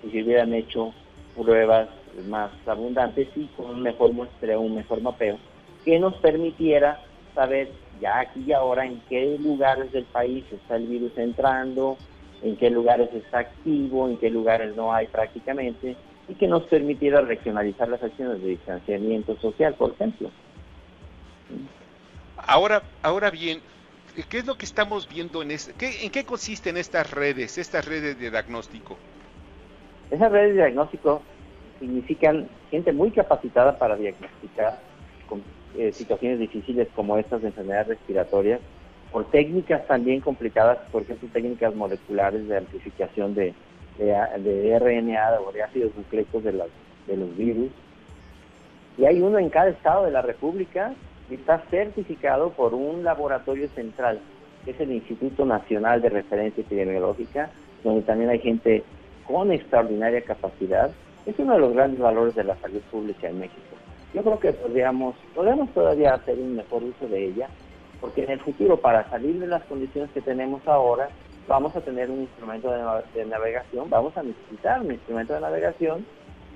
[0.00, 0.94] si se hubieran hecho
[1.36, 1.88] pruebas
[2.28, 5.38] más abundantes y con un mejor muestreo, un mejor mapeo,
[5.84, 7.00] que nos permitiera
[7.38, 7.68] saber
[8.00, 11.96] ya aquí y ahora en qué lugares del país está el virus entrando,
[12.42, 15.96] en qué lugares está activo, en qué lugares no hay prácticamente,
[16.26, 20.32] y que nos permitiera regionalizar las acciones de distanciamiento social, por ejemplo.
[22.36, 23.60] Ahora, ahora bien,
[24.28, 25.74] ¿qué es lo que estamos viendo en este,
[26.04, 28.98] ¿En qué consisten estas redes, estas redes de diagnóstico?
[30.10, 31.22] Esas redes de diagnóstico
[31.78, 34.80] significan gente muy capacitada para diagnosticar
[35.28, 35.40] con,
[35.76, 38.60] eh, situaciones difíciles como estas de enfermedades respiratorias,
[39.12, 43.54] por técnicas también complicadas, por ejemplo, técnicas moleculares de amplificación de,
[43.98, 47.70] de, RNA o de ácidos nucleicos de, de los virus.
[48.98, 50.92] Y hay uno en cada estado de la República
[51.28, 54.20] que está certificado por un laboratorio central,
[54.64, 57.50] que es el Instituto Nacional de Referencia Epidemiológica,
[57.84, 58.82] donde también hay gente
[59.26, 60.90] con extraordinaria capacidad,
[61.26, 63.76] es uno de los grandes valores de la salud pública en México.
[64.14, 67.48] Yo creo que podríamos, podríamos todavía hacer un mejor uso de ella,
[68.00, 71.08] porque en el futuro, para salir de las condiciones que tenemos ahora,
[71.46, 72.70] vamos a tener un instrumento
[73.14, 76.06] de, navegación, vamos a necesitar un instrumento de navegación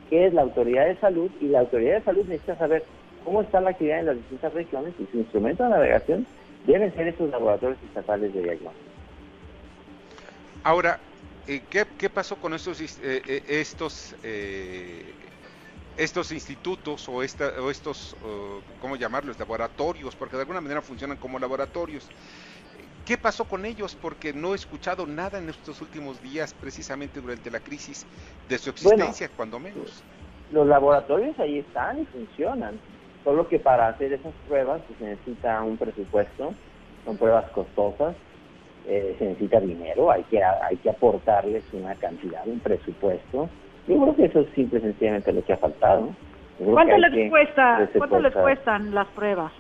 [0.09, 2.85] que es la autoridad de salud, y la autoridad de salud necesita saber
[3.25, 6.27] cómo está la actividad en las distintas regiones, y su instrumento de navegación
[6.67, 8.91] deben ser esos laboratorios estatales de diagnóstico.
[10.65, 11.01] Ahora,
[11.49, 15.05] eh, ¿qué, pasó con estos, eh, eh,
[15.97, 18.17] estos, institutos o, esta, o estos,
[18.81, 19.39] ¿cómo llamarlos?
[19.39, 22.09] Laboratorios, porque de alguna manera funcionan como laboratorios.
[23.05, 23.97] ¿Qué pasó con ellos?
[24.01, 28.07] Porque no he escuchado nada en estos últimos días, precisamente durante la crisis,
[28.49, 30.05] de su existencia, cuando menos.
[30.53, 32.79] Los laboratorios ahí están y funcionan,
[33.25, 36.55] solo que para hacer esas pruebas pues, se necesita un presupuesto,
[37.05, 38.15] son pruebas costosas,
[38.87, 43.49] eh, se necesita dinero, hay que, hay que aportarles una cantidad, un presupuesto.
[43.89, 46.11] Yo creo que eso es simple y sencillamente lo que ha faltado.
[46.59, 49.53] ¿Cuánto, les, cuesta, ¿cuánto les cuestan las pruebas?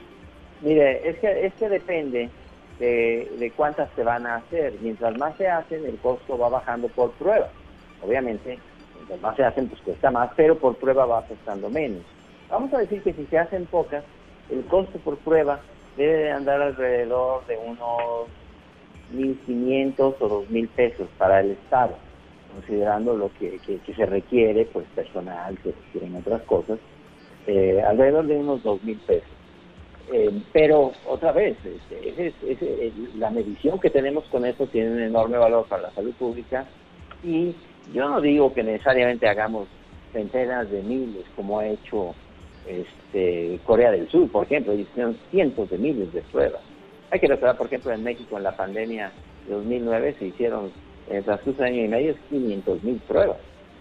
[0.60, 2.28] Mire, es que, es que depende
[2.78, 4.74] de, de cuántas se van a hacer.
[4.80, 7.48] Mientras más se hacen, el costo va bajando por prueba.
[8.02, 8.58] Obviamente,
[8.96, 12.02] mientras más se hacen, pues cuesta más, pero por prueba va costando menos.
[12.48, 14.04] Vamos a decir que si se hacen pocas,
[14.50, 15.60] el costo por prueba
[15.96, 18.28] debe andar alrededor de unos
[19.14, 21.96] 1.500 o 2.000 pesos para el Estado,
[22.54, 26.78] considerando lo que, se requiere, pues personal, se requieren otras cosas,
[27.46, 29.28] eh, alrededor de unos 2.000 pesos.
[30.12, 35.66] Eh, pero otra vez, este, la medición que tenemos con eso tiene un enorme valor
[35.66, 36.66] para la salud pública
[37.22, 37.54] y
[37.92, 39.68] yo no digo que necesariamente hagamos
[40.12, 42.14] centenas de miles como ha hecho
[42.66, 46.60] este, Corea del Sur, por ejemplo, hicieron cientos de miles de pruebas.
[47.10, 49.12] Hay que recordar, por ejemplo, en México en la pandemia
[49.46, 50.70] de 2009 se hicieron
[51.08, 53.38] en el transcurso de año y medio 500 mil pruebas.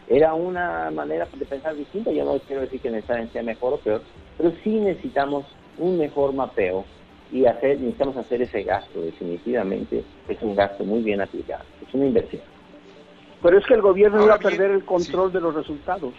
[0.08, 3.78] Era una manera de pensar distinta, yo no quiero decir que necesariamente sea mejor o
[3.78, 4.02] peor,
[4.38, 5.46] pero sí necesitamos
[5.78, 6.84] un mejor mapeo
[7.32, 10.04] y hacer, necesitamos hacer ese gasto, definitivamente.
[10.28, 12.42] Es un gasto muy bien aplicado, es una inversión.
[13.42, 16.14] Pero es que el gobierno iba a perder el control de los resultados.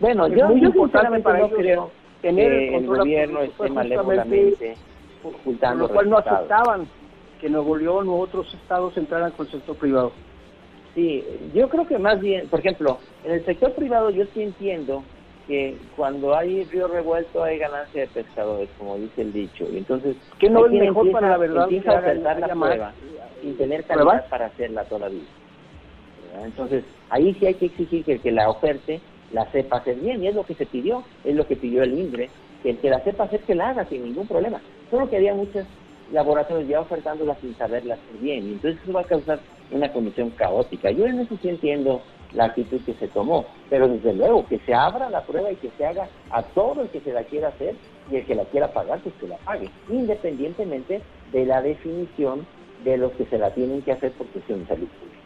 [0.00, 1.90] Bueno, yo, muy yo sinceramente para no creo
[2.22, 4.76] tener que el, gobierno esté malévolamente
[5.24, 6.86] ocultando lo cual no aceptaban
[7.40, 10.12] que Nuevo León u otros estados entraran con el sector privado.
[10.94, 11.24] Sí,
[11.54, 15.04] yo creo que más bien, por ejemplo, en el sector privado yo sí entiendo
[15.46, 19.66] que cuando hay río revuelto hay ganancia de pescadores, como dice el dicho.
[19.72, 22.92] Y entonces, ¿qué no es mejor para la verdad empieza a la prueba
[23.40, 25.22] sin tener calidad para hacerla todavía?
[26.44, 29.00] Entonces, ahí sí hay que exigir que el que la oferte
[29.32, 31.98] la sepa hacer bien, y es lo que se pidió, es lo que pidió el
[31.98, 32.30] INDRE,
[32.62, 34.60] que el que la sepa hacer que la haga sin ningún problema.
[34.90, 35.64] Solo que había muchos
[36.12, 39.40] laboratorios ya ofertándola sin saberla hacer bien, y entonces eso va a causar
[39.70, 40.90] una condición caótica.
[40.90, 43.46] Yo en eso sí entiendo la actitud que se tomó.
[43.70, 46.88] Pero desde luego, que se abra la prueba y que se haga a todo el
[46.88, 47.74] que se la quiera hacer
[48.10, 52.46] y el que la quiera pagar, pues que la pague, independientemente de la definición
[52.84, 55.18] de los que se la tienen que hacer por cuestión de salud pública.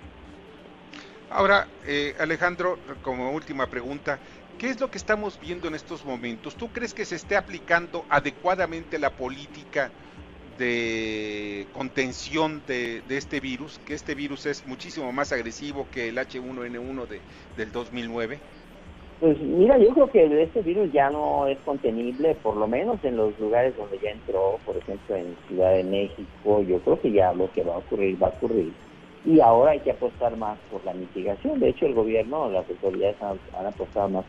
[1.30, 4.18] Ahora, eh, Alejandro, como última pregunta,
[4.58, 6.56] ¿qué es lo que estamos viendo en estos momentos?
[6.56, 9.90] ¿Tú crees que se esté aplicando adecuadamente la política
[10.58, 13.78] de contención de, este virus?
[13.86, 17.20] Que este virus es muchísimo más agresivo que el H1N1 de,
[17.56, 18.38] del 2009.
[19.20, 23.16] Pues mira, yo creo que este virus ya no es contenible, por lo menos en
[23.16, 27.32] los lugares donde ya entró, por ejemplo en Ciudad de México, yo creo que ya
[27.32, 28.72] lo que va a ocurrir va a ocurrir
[29.24, 31.60] y ahora hay que apostar más por la mitigación.
[31.60, 34.24] De hecho, el gobierno, las autoridades han, apostado más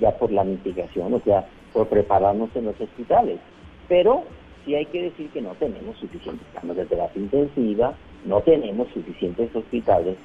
[0.00, 3.38] ya por la mitigación, o sea, por prepararnos en los hospitales.
[3.88, 4.24] Pero
[4.66, 7.94] sí hay que decir que no tenemos suficientes camas de terapia intensiva,
[8.26, 10.16] no tenemos suficientes hospitales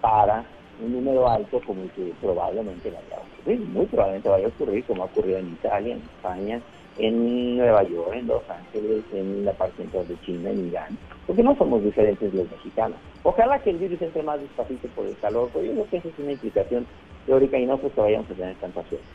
[0.00, 0.44] para
[0.82, 3.60] un número alto como el que probablemente vaya a ocurrir.
[3.68, 6.60] Muy probablemente vaya a ocurrir como ha ocurrido en Italia, en España,
[6.98, 11.42] en Nueva York, en Los Ángeles, en la parte central de China, en Irán, porque
[11.42, 12.96] no somos diferentes los mexicanos.
[13.22, 16.08] Ojalá que el virus entre más despacito por el calor, pero yo creo que esa
[16.08, 16.86] es una implicación
[17.26, 19.06] teórica y no pues que vayamos a tener tanta suerte.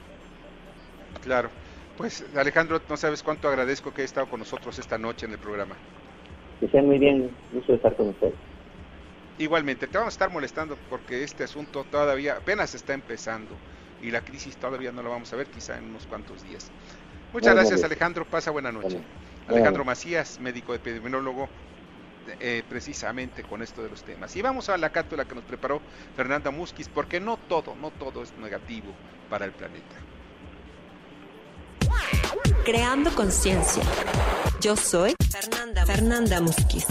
[1.24, 1.50] Claro.
[1.97, 5.39] Pues Alejandro, no sabes cuánto agradezco que haya estado con nosotros esta noche en el
[5.39, 5.75] programa.
[6.60, 8.34] Que sea muy bien, gusto de estar con ustedes.
[9.38, 13.55] Igualmente, te vamos a estar molestando porque este asunto todavía apenas está empezando
[14.01, 16.71] y la crisis todavía no la vamos a ver, quizá en unos cuantos días.
[17.34, 18.25] Muchas gracias, Alejandro.
[18.25, 18.97] Pasa buena noche.
[19.47, 21.49] Alejandro Macías, médico epidemiólogo,
[22.39, 24.36] eh, precisamente con esto de los temas.
[24.36, 25.81] Y vamos a la cápsula que nos preparó
[26.15, 28.93] Fernanda Musquiz, porque no todo, no todo es negativo
[29.29, 30.05] para el planeta.
[32.65, 33.84] Creando conciencia.
[34.60, 36.88] Yo soy Fernanda, Fernanda Musquiz.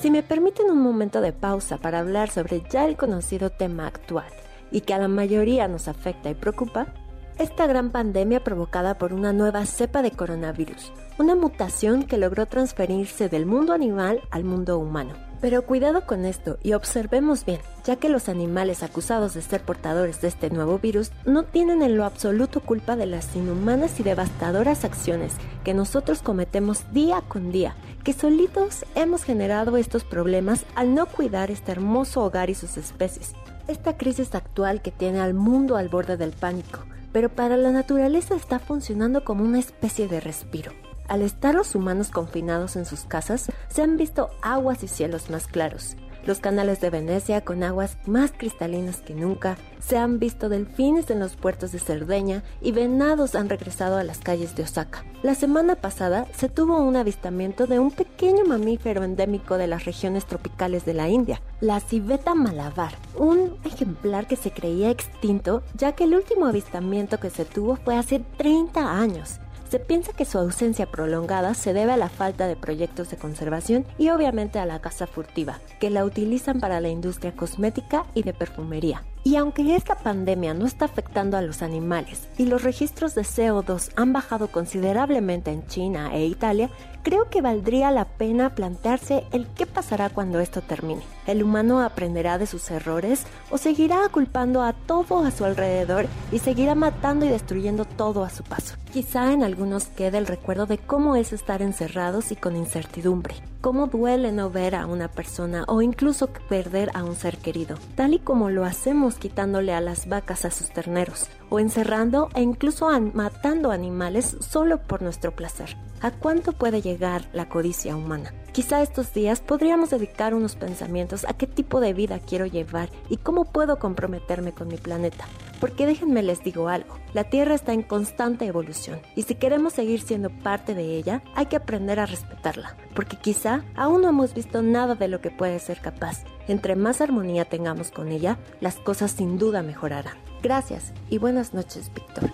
[0.00, 4.28] Si me permiten un momento de pausa para hablar sobre ya el conocido tema actual
[4.70, 6.94] y que a la mayoría nos afecta y preocupa,
[7.40, 13.28] esta gran pandemia provocada por una nueva cepa de coronavirus, una mutación que logró transferirse
[13.30, 15.31] del mundo animal al mundo humano.
[15.42, 20.20] Pero cuidado con esto y observemos bien, ya que los animales acusados de ser portadores
[20.20, 24.84] de este nuevo virus no tienen en lo absoluto culpa de las inhumanas y devastadoras
[24.84, 25.32] acciones
[25.64, 27.74] que nosotros cometemos día con día,
[28.04, 33.32] que solitos hemos generado estos problemas al no cuidar este hermoso hogar y sus especies,
[33.66, 38.36] esta crisis actual que tiene al mundo al borde del pánico, pero para la naturaleza
[38.36, 40.70] está funcionando como una especie de respiro.
[41.08, 45.46] Al estar los humanos confinados en sus casas, se han visto aguas y cielos más
[45.46, 51.10] claros, los canales de Venecia, con aguas más cristalinas que nunca, se han visto delfines
[51.10, 55.04] en los puertos de Cerdeña y venados han regresado a las calles de Osaka.
[55.24, 60.24] La semana pasada se tuvo un avistamiento de un pequeño mamífero endémico de las regiones
[60.24, 66.04] tropicales de la India, la civeta malabar, un ejemplar que se creía extinto ya que
[66.04, 69.40] el último avistamiento que se tuvo fue hace 30 años.
[69.72, 73.86] Se piensa que su ausencia prolongada se debe a la falta de proyectos de conservación
[73.96, 78.34] y obviamente a la caza furtiva, que la utilizan para la industria cosmética y de
[78.34, 79.02] perfumería.
[79.24, 83.90] Y aunque esta pandemia no está afectando a los animales y los registros de CO2
[83.94, 86.70] han bajado considerablemente en China e Italia,
[87.04, 91.02] creo que valdría la pena plantearse el qué pasará cuando esto termine.
[91.28, 96.40] ¿El humano aprenderá de sus errores o seguirá culpando a todo a su alrededor y
[96.40, 98.74] seguirá matando y destruyendo todo a su paso?
[98.92, 103.86] Quizá en algunos quede el recuerdo de cómo es estar encerrados y con incertidumbre, cómo
[103.86, 108.18] duele no ver a una persona o incluso perder a un ser querido, tal y
[108.18, 113.70] como lo hacemos quitándole a las vacas a sus terneros, o encerrando e incluso matando
[113.70, 115.76] animales solo por nuestro placer.
[116.02, 118.34] ¿A cuánto puede llegar la codicia humana?
[118.52, 123.16] Quizá estos días podríamos dedicar unos pensamientos a qué tipo de vida quiero llevar y
[123.16, 125.24] cómo puedo comprometerme con mi planeta.
[125.58, 130.02] Porque déjenme les digo algo, la Tierra está en constante evolución y si queremos seguir
[130.02, 134.60] siendo parte de ella, hay que aprender a respetarla, porque quizá aún no hemos visto
[134.60, 136.24] nada de lo que puede ser capaz.
[136.46, 140.18] Entre más armonía tengamos con ella, las cosas sin duda mejorarán.
[140.42, 142.30] Gracias y buenas noches, Víctor.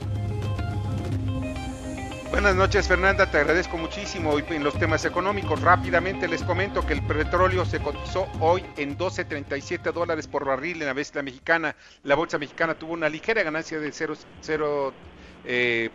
[2.31, 4.38] Buenas noches Fernanda, te agradezco muchísimo.
[4.38, 9.92] en los temas económicos rápidamente les comento que el petróleo se cotizó hoy en 12.37
[9.92, 11.75] dólares por barril en la bestia mexicana.
[12.05, 14.92] La bolsa mexicana tuvo una ligera ganancia de 0.54
[15.46, 15.90] eh,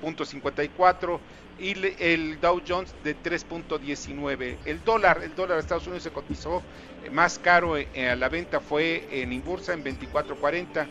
[1.60, 4.58] y el Dow Jones de 3.19.
[4.66, 6.64] El dólar, el dólar de Estados Unidos se cotizó
[7.04, 10.88] eh, más caro eh, a la venta fue en Inbursa en 24.40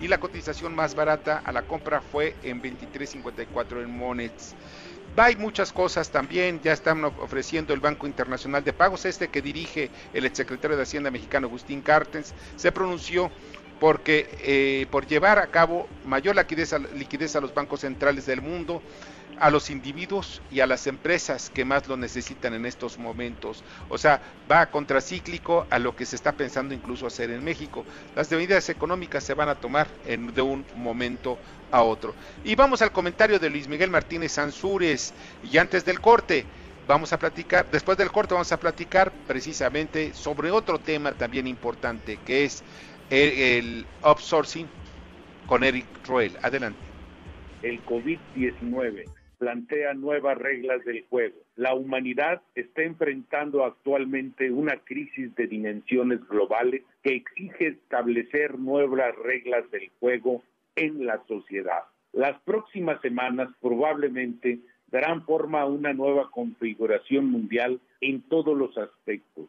[0.00, 4.54] y la cotización más barata a la compra fue en 23.54 en Monets.
[5.18, 9.90] Hay muchas cosas también, ya están ofreciendo el Banco Internacional de Pagos, este que dirige
[10.12, 13.30] el exsecretario de Hacienda mexicano Agustín Cartens, se pronunció
[13.80, 18.82] porque eh, por llevar a cabo mayor liquidez liquidez a los bancos centrales del mundo,
[19.40, 23.62] a los individuos y a las empresas que más lo necesitan en estos momentos.
[23.88, 24.20] O sea,
[24.50, 27.84] va contracíclico a lo que se está pensando incluso hacer en México.
[28.14, 31.38] Las medidas económicas se van a tomar en, de un momento
[31.70, 32.14] a otro.
[32.44, 35.12] Y vamos al comentario de Luis Miguel Martínez Ansúrez.
[35.50, 36.44] Y antes del corte,
[36.86, 42.18] vamos a platicar, después del corte vamos a platicar precisamente sobre otro tema también importante,
[42.24, 42.62] que es
[43.10, 44.66] el, el outsourcing
[45.46, 46.36] con Eric Roel.
[46.42, 46.78] Adelante.
[47.62, 51.36] El COVID-19 plantea nuevas reglas del juego.
[51.56, 59.70] La humanidad está enfrentando actualmente una crisis de dimensiones globales que exige establecer nuevas reglas
[59.70, 60.42] del juego
[60.74, 61.84] en la sociedad.
[62.12, 69.48] Las próximas semanas probablemente darán forma a una nueva configuración mundial en todos los aspectos.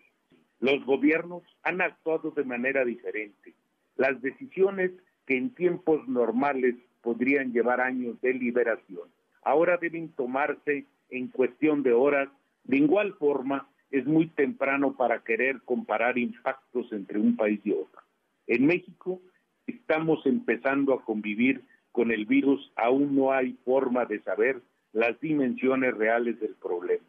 [0.60, 3.54] Los gobiernos han actuado de manera diferente.
[3.96, 4.92] Las decisiones
[5.26, 9.08] que en tiempos normales podrían llevar años de liberación
[9.48, 12.28] ahora deben tomarse en cuestión de horas.
[12.66, 18.02] De igual forma, es muy temprano para querer comparar impactos entre un país y otro.
[18.46, 19.22] En México
[19.66, 25.94] estamos empezando a convivir con el virus, aún no hay forma de saber las dimensiones
[25.96, 27.08] reales del problema.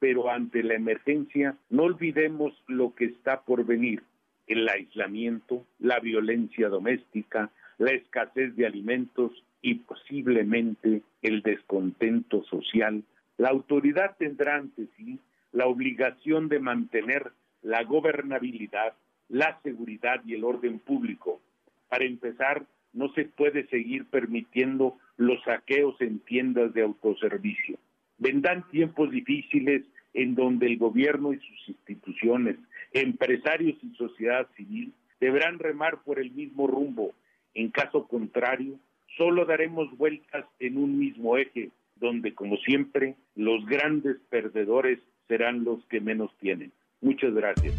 [0.00, 4.02] Pero ante la emergencia, no olvidemos lo que está por venir,
[4.48, 9.32] el aislamiento, la violencia doméstica, la escasez de alimentos
[9.62, 13.02] y posiblemente el descontento social,
[13.36, 15.18] la autoridad tendrá ante sí
[15.52, 17.32] la obligación de mantener
[17.62, 18.94] la gobernabilidad,
[19.28, 21.40] la seguridad y el orden público.
[21.88, 27.78] Para empezar, no se puede seguir permitiendo los saqueos en tiendas de autoservicio.
[28.18, 29.82] Vendrán tiempos difíciles
[30.12, 32.56] en donde el gobierno y sus instituciones,
[32.92, 37.12] empresarios y sociedad civil deberán remar por el mismo rumbo
[37.54, 38.78] en caso contrario,
[39.16, 44.98] solo daremos vueltas en un mismo eje, donde, como siempre, los grandes perdedores
[45.28, 46.72] serán los que menos tienen.
[47.00, 47.74] Muchas gracias.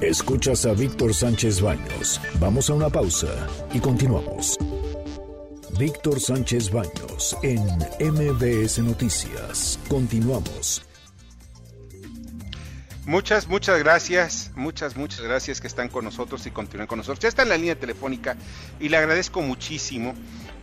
[0.00, 2.20] Escuchas a Víctor Sánchez Baños.
[2.40, 3.28] Vamos a una pausa
[3.72, 4.58] y continuamos.
[5.78, 7.62] Víctor Sánchez Baños en
[8.00, 9.80] MBS Noticias.
[9.88, 10.86] Continuamos.
[13.06, 17.18] Muchas, muchas gracias, muchas, muchas gracias que están con nosotros y continúan con nosotros.
[17.20, 18.36] Ya está en la línea telefónica
[18.78, 20.14] y le agradezco muchísimo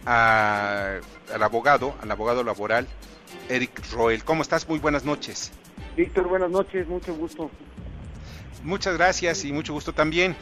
[0.10, 2.88] al abogado, al abogado laboral,
[3.48, 4.24] Eric Roel.
[4.24, 4.68] ¿Cómo estás?
[4.68, 5.52] Muy buenas noches.
[5.96, 7.52] Víctor, buenas noches, mucho gusto.
[8.64, 10.36] Muchas gracias y mucho gusto también.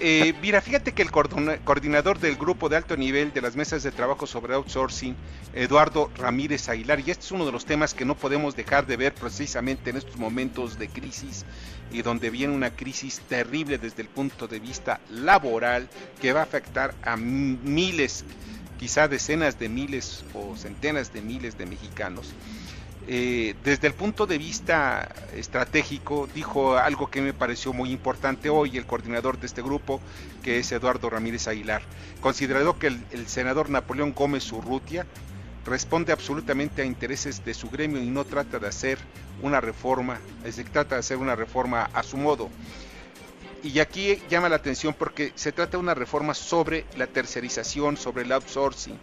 [0.00, 3.90] Eh, mira, fíjate que el coordinador del grupo de alto nivel de las mesas de
[3.90, 5.16] trabajo sobre outsourcing,
[5.54, 8.96] Eduardo Ramírez Aguilar, y este es uno de los temas que no podemos dejar de
[8.96, 11.46] ver precisamente en estos momentos de crisis
[11.90, 15.88] y donde viene una crisis terrible desde el punto de vista laboral
[16.20, 18.24] que va a afectar a miles,
[18.78, 22.32] quizá decenas de miles o centenas de miles de mexicanos.
[23.10, 28.76] Eh, desde el punto de vista estratégico, dijo algo que me pareció muy importante hoy
[28.76, 29.98] el coordinador de este grupo,
[30.42, 31.80] que es Eduardo Ramírez Aguilar.
[32.20, 35.06] Consideró que el, senador Napoleón Gómez Urrutia
[35.64, 38.98] responde absolutamente a intereses de su gremio y no trata de hacer
[39.40, 40.20] una reforma,
[40.50, 42.50] se trata de hacer una reforma a su modo.
[43.62, 48.22] Y aquí llama la atención porque se trata de una reforma sobre la tercerización, sobre
[48.22, 48.98] el outsourcing.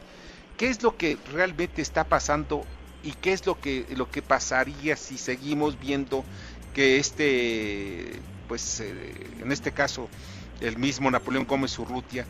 [0.58, 2.64] ¿Qué es lo que realmente está pasando
[3.04, 6.24] y qué es lo que lo que pasaría si seguimos viendo
[6.74, 10.10] que este pues eh, en este caso
[10.62, 12.26] el mismo Napoleón Gómez Urrutia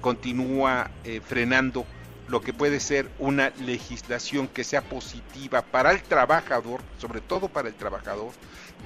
[0.00, 1.86] continúa eh, frenando
[2.32, 7.68] lo que puede ser una legislación que sea positiva para el trabajador, sobre todo para
[7.68, 8.30] el trabajador,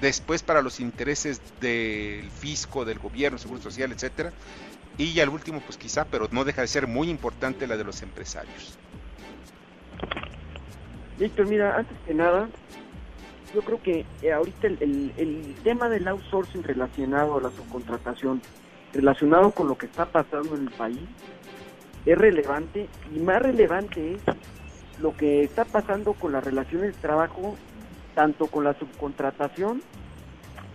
[0.01, 4.33] después para los intereses del fisco, del gobierno, seguro social, etcétera,
[4.99, 8.03] y al último, pues quizá, pero no deja de ser muy importante la de los
[8.03, 8.77] empresarios.
[11.17, 12.49] Víctor, mira, antes que nada,
[13.55, 18.43] yo creo que eh, ahorita el, el, tema del outsourcing relacionado a la subcontratación,
[18.93, 20.99] relacionado con lo que está pasando en el país,
[22.07, 24.21] es relevante y más relevante es
[25.01, 27.57] lo que está pasando con las relaciones de trabajo,
[28.15, 29.83] tanto con la subcontratación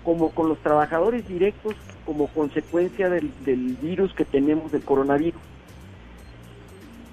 [0.03, 1.75] como con los trabajadores directos
[2.05, 5.41] como consecuencia del, del virus que tenemos del coronavirus.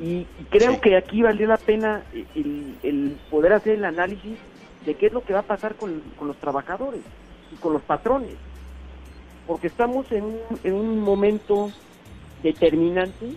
[0.00, 2.02] Y, creo que aquí valió la pena
[2.34, 4.38] el, poder hacer el análisis
[4.86, 7.00] de qué es lo que va a pasar con, los trabajadores
[7.52, 8.34] y con los patrones.
[9.46, 11.70] Porque estamos en un, en un momento
[12.42, 13.34] determinante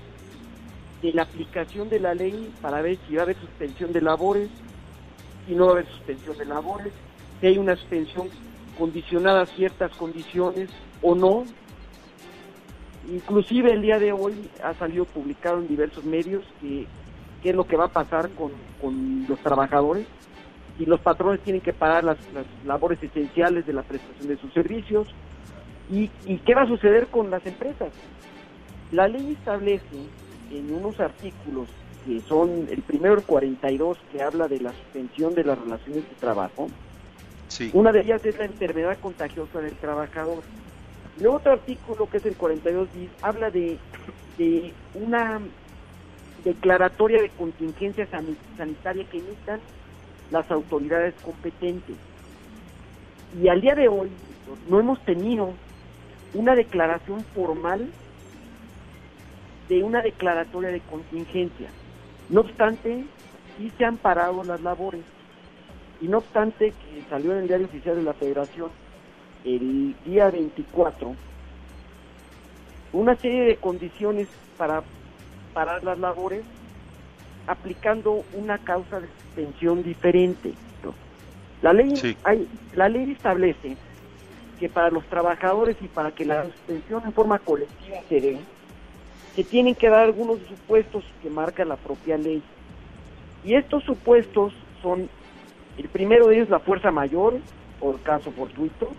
[1.01, 4.49] de la aplicación de la ley para ver si va a haber suspensión de labores,
[5.47, 6.93] si no va a haber suspensión de labores,
[7.39, 8.29] si hay una suspensión
[8.77, 10.69] condicionada a ciertas condiciones
[11.01, 11.43] o no.
[13.11, 16.85] Inclusive el día de hoy ha salido publicado en diversos medios que
[17.41, 20.05] qué es lo que va a pasar con, con los trabajadores
[20.77, 24.53] y los patrones tienen que pagar las, las labores esenciales de la prestación de sus
[24.53, 25.07] servicios
[25.91, 27.91] y, y qué va a suceder con las empresas.
[28.91, 30.07] La ley establece
[30.51, 31.67] en unos artículos
[32.05, 36.15] que son el primero el 42 que habla de la suspensión de las relaciones de
[36.19, 36.67] trabajo.
[37.73, 40.41] Una de ellas es la enfermedad contagiosa del trabajador.
[41.19, 43.77] Y otro artículo que es el 42 bis habla de,
[44.37, 45.41] de una
[46.43, 48.07] declaratoria de contingencia
[48.57, 49.59] sanitaria que emitan
[50.31, 51.97] las autoridades competentes.
[53.41, 54.09] Y al día de hoy
[54.69, 55.53] no hemos tenido
[56.33, 57.89] una declaración formal
[59.71, 61.69] de una declaratoria de contingencia.
[62.27, 63.05] No obstante,
[63.57, 65.01] sí se han parado las labores.
[66.01, 68.69] Y no obstante que salió en el diario oficial de la Federación
[69.45, 71.15] el día 24
[72.91, 74.83] una serie de condiciones para
[75.53, 76.43] parar las labores
[77.47, 80.53] aplicando una causa de suspensión diferente.
[81.61, 83.77] La ley hay, la ley establece
[84.59, 88.37] que para los trabajadores y para que la suspensión en forma colectiva se dé,
[89.35, 92.41] se tienen que dar algunos supuestos que marca la propia ley.
[93.43, 95.09] Y estos supuestos son,
[95.77, 97.39] el primero de ellos la fuerza mayor,
[97.79, 98.89] por caso fortuito,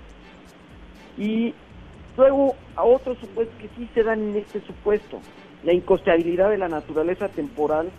[1.18, 1.54] y
[2.16, 5.20] luego a otros supuestos que sí se dan en este supuesto,
[5.64, 7.90] la incosteabilidad de la naturaleza temporal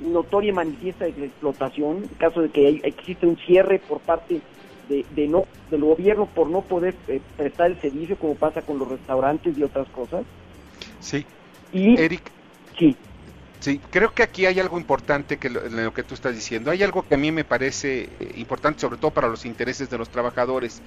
[0.00, 4.40] notoria y manifiesta de la explotación, en caso de que existe un cierre por parte
[4.88, 8.88] de, no del gobierno por no poder eh, prestar el servicio como pasa con los
[8.88, 10.24] restaurantes y otras cosas.
[11.00, 11.24] Sí.
[11.72, 12.22] Y, Eric.
[12.78, 12.96] Sí.
[13.58, 16.70] Sí, creo que aquí hay algo importante que lo, en lo que tú estás diciendo.
[16.70, 19.98] Hay algo que a mí me parece eh, importante, sobre todo para los intereses de
[19.98, 20.82] los trabajadores.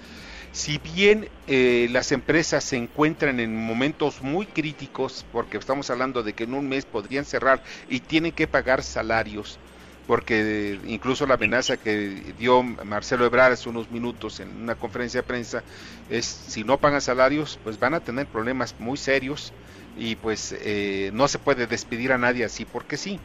[0.51, 6.33] Si bien eh, las empresas se encuentran en momentos muy críticos, porque estamos hablando de
[6.33, 9.59] que en un mes podrían cerrar y tienen que pagar salarios,
[10.07, 15.27] porque incluso la amenaza que dio Marcelo Ebrard hace unos minutos en una conferencia de
[15.27, 15.63] prensa
[16.09, 19.53] es si no pagan salarios, pues van a tener problemas muy serios
[19.99, 23.19] y pues eh, no se puede despedir a nadie así porque sí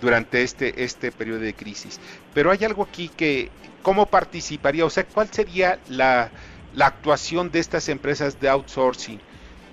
[0.00, 2.00] durante este este periodo de crisis.
[2.32, 3.50] Pero hay algo aquí que
[3.82, 6.30] cómo participaría, o sea, cuál sería la,
[6.74, 9.20] la actuación de estas empresas de outsourcing,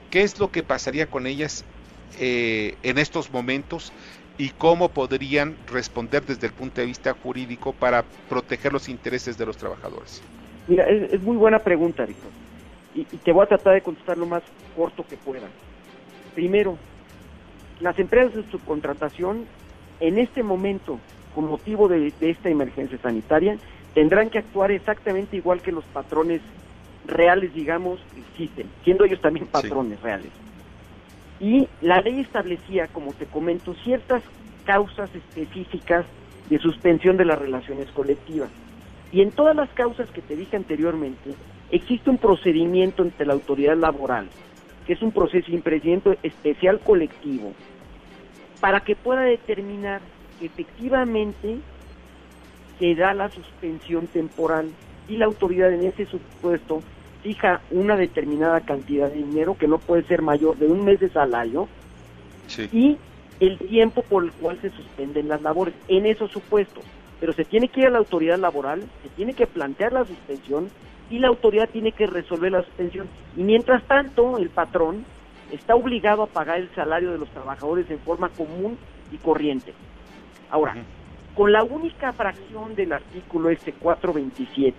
[0.10, 1.64] qué es lo que pasaría con ellas
[2.20, 3.94] eh, en estos momentos
[4.38, 9.46] y cómo podrían responder desde el punto de vista jurídico para proteger los intereses de
[9.46, 10.22] los trabajadores.
[10.68, 12.32] Mira, es, muy buena pregunta, Víctor,
[12.96, 14.44] y, te voy a tratar de contestar lo más
[14.76, 15.48] corto que pueda.
[16.36, 16.78] Primero,
[17.80, 19.46] las empresas de subcontratación
[20.00, 21.00] en este momento,
[21.36, 23.58] con motivo de, esta emergencia sanitaria,
[23.94, 26.42] tendrán que actuar exactamente igual que los patrones
[27.06, 30.32] reales, digamos, existen, siendo ellos también patrones reales.
[31.40, 34.22] Y la ley establecía, como te comento, ciertas
[34.66, 36.06] causas específicas
[36.50, 38.50] de suspensión de las relaciones colectivas.
[39.12, 41.32] Y en todas las causas que te dije anteriormente,
[41.72, 44.30] existe un procedimiento entre la autoridad laboral
[44.86, 47.54] que es un proceso impresionante especial colectivo,
[48.60, 50.02] para que pueda determinar
[50.40, 51.58] que efectivamente
[52.80, 54.70] se da la suspensión temporal
[55.08, 56.82] y la autoridad en ese supuesto
[57.22, 61.10] fija una determinada cantidad de dinero que no puede ser mayor de un mes de
[61.10, 61.68] salario
[62.72, 62.98] y
[63.40, 66.84] el tiempo por el cual se suspenden las labores en esos supuestos.
[67.20, 70.70] Pero se tiene que ir a la autoridad laboral, se tiene que plantear la suspensión
[71.12, 73.08] y la autoridad tiene que resolver la suspensión.
[73.36, 75.06] Y mientras tanto, el patrón
[75.52, 78.78] está obligado a pagar el salario de los trabajadores en forma común
[79.12, 79.74] y corriente.
[80.50, 80.76] Ahora,
[81.36, 84.76] con la única fracción del artículo este 427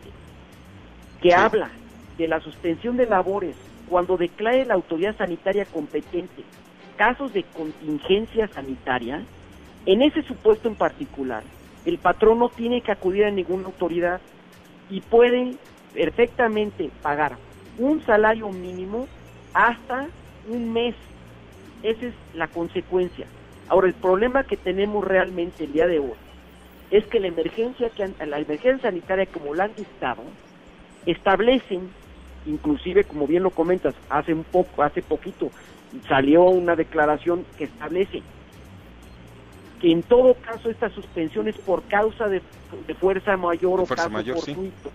[1.20, 1.70] que habla
[2.16, 3.54] de la suspensión de labores
[3.88, 6.42] cuando declare la autoridad sanitaria competente
[6.96, 9.22] casos de contingencia sanitaria,
[9.86, 11.42] en ese supuesto en particular,
[11.84, 14.20] el patrón no tiene que acudir a ninguna autoridad
[14.90, 15.56] y puede
[15.94, 17.36] perfectamente pagar
[17.78, 19.06] un salario mínimo
[19.54, 20.06] hasta
[20.48, 20.94] un mes.
[21.82, 23.26] Esa es la consecuencia.
[23.68, 26.12] Ahora, el problema que tenemos realmente el día de hoy
[26.90, 30.22] es que la emergencia, que la emergencia sanitaria como la han dictado,
[31.06, 31.90] establecen,
[32.46, 35.50] inclusive como bien lo comentas, hace un poco, hace poquito
[36.08, 38.22] salió una declaración que establece
[39.82, 42.40] que en todo caso esta suspensión es por causa de,
[43.00, 44.92] fuerza mayor o caso mayor, fortuito.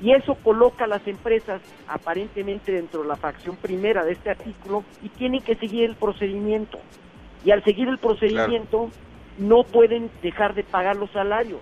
[0.00, 4.84] Y eso coloca a las empresas aparentemente dentro de la facción primera de este artículo
[5.00, 6.78] y tienen que seguir el procedimiento.
[7.44, 8.92] Y al seguir el procedimiento
[9.36, 11.60] no pueden dejar de pagar los salarios.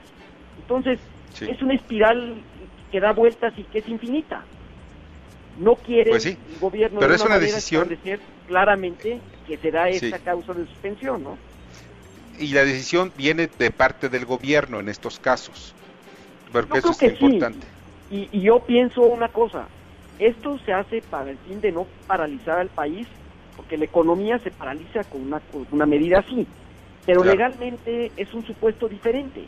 [0.59, 0.99] Entonces,
[1.31, 1.47] Sí.
[1.51, 2.45] es una espiral
[2.91, 4.47] que da vueltas y que es infinita.
[5.57, 9.71] No quiere Pues sí, el gobierno pero de es una decisión- establecer claramente que se
[9.71, 10.07] da Sí.
[10.07, 11.39] esta causa de suspensión, ¿no?
[12.39, 15.75] Y la decisión viene de parte del gobierno en estos casos.
[16.51, 17.39] Porque Yo eso creo es que sí.
[18.13, 19.67] Y, y yo pienso una cosa,
[20.19, 23.09] esto se hace para el fin de no paralizar al país,
[23.57, 26.47] porque la economía se paraliza con una, con una medida así,
[27.07, 27.39] pero Claro.
[27.39, 29.45] legalmente es un supuesto diferente.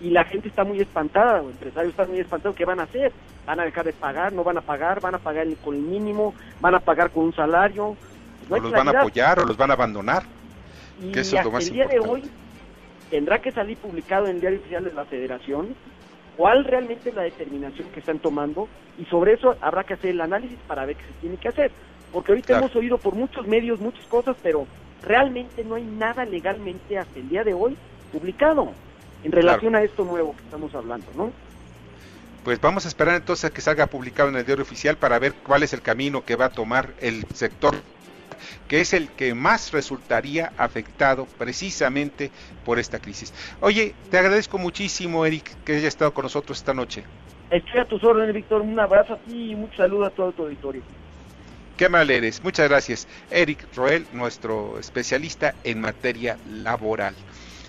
[0.00, 3.10] Y la gente está muy espantada, los empresarios están muy espantados, ¿qué van a hacer?
[3.46, 4.32] ¿Van a dejar de pagar?
[4.32, 5.00] ¿No van a pagar?
[5.00, 6.34] ¿Van a pagar con el mínimo?
[6.60, 7.96] ¿Van a pagar con un salario?
[8.48, 10.22] No o los van a apoyar o los van a abandonar.
[11.02, 12.22] Y que eso es lo hasta más el día de hoy
[13.10, 15.74] tendrá que salir publicado en el diario oficial de la Federación
[16.38, 20.20] cuál realmente es la determinación que están tomando y sobre eso habrá que hacer el
[20.20, 21.72] análisis para ver qué se tiene que hacer.
[22.12, 22.64] Porque ahorita Claro.
[22.64, 24.64] hemos oído por muchos medios muchas cosas, pero
[25.02, 27.76] realmente no hay nada legalmente hasta el día de hoy
[28.12, 28.70] publicado
[29.24, 31.32] en relación a esto nuevo que estamos hablando, ¿no?
[32.44, 35.34] Pues vamos a esperar entonces a que salga publicado en el diario oficial para ver
[35.44, 37.74] cuál es el camino que va a tomar el sector
[38.68, 42.30] que es el que más resultaría afectado precisamente
[42.64, 43.32] por esta crisis.
[43.60, 47.04] Oye, te agradezco muchísimo, Eric, que haya estado con nosotros esta noche.
[47.50, 48.60] Estoy a tus órdenes, Víctor.
[48.60, 50.82] Un abrazo a ti y mucho saludo a todo tu auditorio.
[51.78, 52.42] Qué mal eres.
[52.42, 53.06] Muchas gracias.
[53.30, 57.14] Eric Roel, nuestro especialista en materia laboral.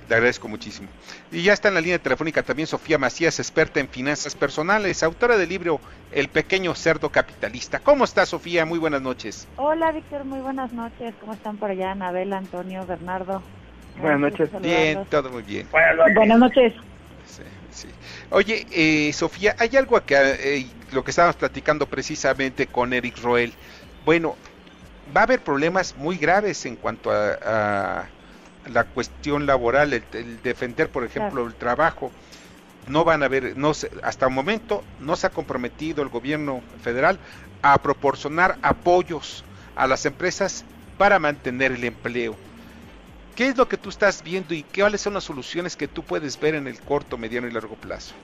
[0.09, 0.89] Le agradezco muchísimo.
[1.31, 5.37] Y ya está en la línea telefónica también Sofía Macías, experta en finanzas personales, autora
[5.37, 5.79] del libro
[6.11, 7.79] El pequeño cerdo capitalista.
[7.79, 8.65] ¿Cómo está Sofía?
[8.65, 9.47] Muy buenas noches.
[9.57, 11.13] Hola, Víctor, muy buenas noches.
[11.19, 11.91] ¿Cómo están por allá?
[11.91, 13.43] Anabel, Antonio, Bernardo.
[14.01, 14.49] Buenas noches.
[14.61, 15.67] Bien, todo muy bien.
[16.15, 16.73] Buenas noches.
[17.27, 17.89] Sí, sí.
[18.31, 23.53] Oye, eh, Sofía, hay algo que eh, lo que estábamos platicando precisamente con Eric Roel.
[24.05, 24.35] Bueno,
[25.15, 28.09] va a haber problemas muy graves en cuanto a, a
[28.65, 32.13] la cuestión laboral, el, el defender, por ejemplo, el trabajo.
[32.87, 36.63] No van a haber, no se- hasta el momento no se ha comprometido el gobierno
[36.79, 37.19] federal
[37.61, 39.45] a proporcionar apoyos
[39.75, 40.65] a las empresas
[40.97, 42.37] para mantener el empleo.
[43.35, 46.39] ¿Qué es lo que tú estás viendo y cuáles son las soluciones que tú puedes
[46.39, 48.15] ver en el corto, mediano y largo plazo?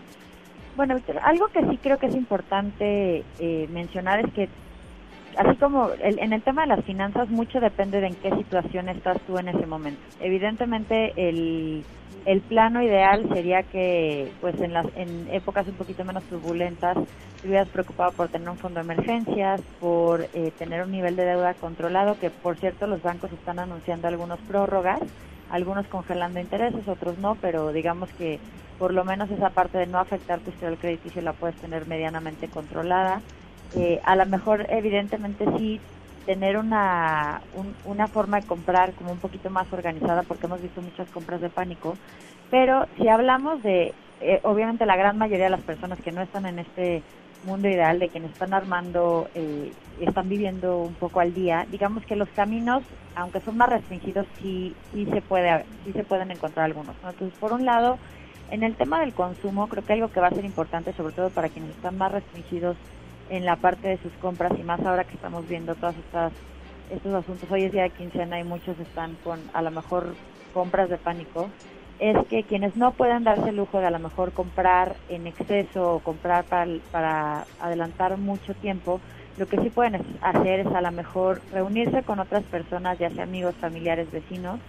[0.73, 4.49] Bueno, Víctor, algo que sí creo que es importante eh, mencionar es que,
[5.38, 8.89] así como el- en el tema de las finanzas, mucho depende de en qué situación
[8.89, 10.07] estás tú en ese momento.
[10.19, 11.88] Evidentemente, el,
[12.25, 16.97] el plano ideal sería que, pues, en las en épocas un poquito menos turbulentas,
[17.41, 21.53] te preocupado por tener un fondo de emergencias, por eh, tener un nivel de deuda
[21.55, 24.99] controlado, que por cierto los bancos están anunciando algunos prórrogas,
[25.47, 28.41] algunos congelando intereses, otros no, pero digamos que
[28.77, 32.49] por lo menos esa parte de no afectar tu historial crediticio la puedes tener medianamente
[32.49, 33.23] controlada.
[33.76, 35.84] Eh, a lo mejor, evidentemente, sí
[36.26, 40.82] tener una, un- una forma de comprar como un poquito más organizada, porque hemos visto
[40.82, 41.99] muchas compras de pánico,
[42.49, 46.45] pero si hablamos de, eh, obviamente, la gran mayoría de las personas que no están
[46.45, 47.05] en este
[47.41, 52.15] mundo ideal, de quienes están armando, eh, están viviendo un poco al día, digamos que
[52.15, 56.97] los caminos, aunque son más restringidos, sí, sí, se, puede, sí se pueden encontrar algunos.
[57.03, 57.09] ¿no?
[57.11, 57.99] Entonces, por un lado,
[58.47, 61.32] en el tema del consumo, creo que algo que va a ser importante, sobre todo
[61.32, 62.78] para quienes están más restringidos
[63.28, 66.34] en la parte de sus compras y más ahora que estamos viendo todas estas
[66.89, 70.19] estos asuntos, hoy es día de quincena y muchos están con a lo mejor
[70.51, 71.53] compras de pánico,
[71.97, 75.93] es que quienes no pueden darse el lujo de a lo mejor comprar en exceso
[75.95, 79.01] o comprar para, para adelantar mucho tiempo,
[79.36, 83.09] lo que sí pueden es- hacer es a lo mejor reunirse con otras personas, ya
[83.11, 84.61] sea amigos, familiares, vecinos,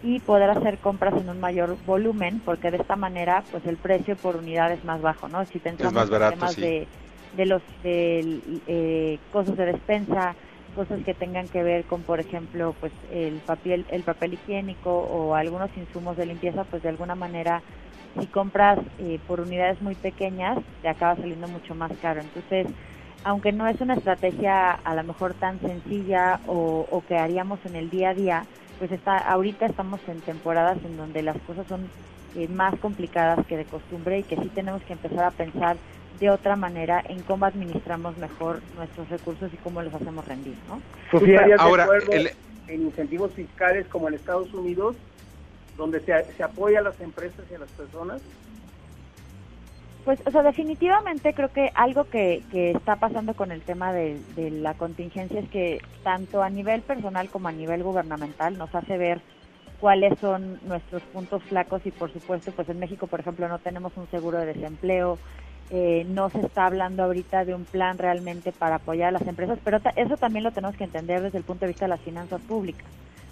[0.00, 4.16] y poder hacer compras en un mayor volumen, porque de esta manera pues el precio
[4.16, 5.44] por unidad es más bajo, ¿no?
[5.46, 6.62] Si pensamos más barato, en temas sí.
[6.62, 6.88] de,
[7.32, 10.36] de los de, eh, cosas de despensa,
[10.72, 15.34] cosas que tengan que ver con, por ejemplo, pues el papel, el papel higiénico o
[15.34, 17.64] algunos insumos de limpieza, pues de alguna manera
[18.18, 22.20] si compras eh, por unidades muy pequeñas te acaba saliendo mucho más caro.
[22.20, 22.66] Entonces,
[23.24, 27.76] aunque no es una estrategia a lo mejor tan sencilla o, o que haríamos en
[27.76, 31.92] el día a día, pues está, ahorita estamos en temporadas en donde las cosas son
[32.34, 35.80] eh, más complicadas que de costumbre y que sí tenemos que empezar a pensar
[36.20, 40.80] de otra manera en cómo administramos mejor nuestros recursos y cómo los hacemos rendir, ¿no?
[41.10, 42.30] ¿Tú estarías de ahora, el-
[42.68, 44.96] en incentivos fiscales como en Estados Unidos,
[45.76, 48.20] donde se, se apoya a las empresas y a las personas?
[50.04, 54.18] Pues, o sea, definitivamente creo que algo que, que está pasando con el tema de,
[54.36, 58.96] de la contingencia es que tanto a nivel personal como a nivel gubernamental nos hace
[58.96, 59.20] ver
[59.80, 63.92] cuáles son nuestros puntos flacos y por supuesto, pues en México, por ejemplo, no tenemos
[63.96, 65.18] un seguro de desempleo,
[65.70, 69.58] eh, no se está hablando ahorita de un plan realmente para apoyar a las empresas,
[69.62, 72.40] pero eso también lo tenemos que entender desde el punto de vista de las finanzas
[72.42, 72.86] públicas.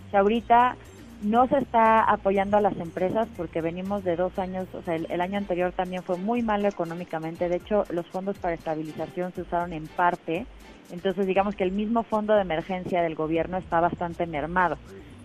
[0.09, 0.77] O sea, ahorita
[1.23, 5.07] no se está apoyando a las empresas porque venimos de dos años, o sea, el,
[5.11, 7.49] el, año anterior también fue muy malo económicamente.
[7.49, 10.47] De hecho, los fondos para estabilización se usaron en parte.
[10.91, 14.77] Entonces, digamos que el mismo fondo de emergencia del gobierno está bastante mermado.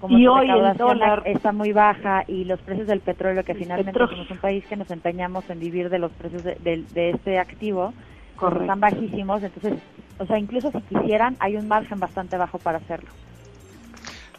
[0.02, 3.91] Como y hoy el dólar está muy baja y los precios del petróleo, que finalmente
[3.91, 4.16] petróleo.
[4.16, 7.38] somos un país que nos empeñamos en vivir de los precios de, de- de este
[7.38, 8.62] activo, pues, Correcto.
[8.64, 9.43] están bajísimos.
[9.43, 9.74] Entonces,
[10.18, 13.12] o sea, incluso si quisieran, hay un margen bastante bajo para hacerlo.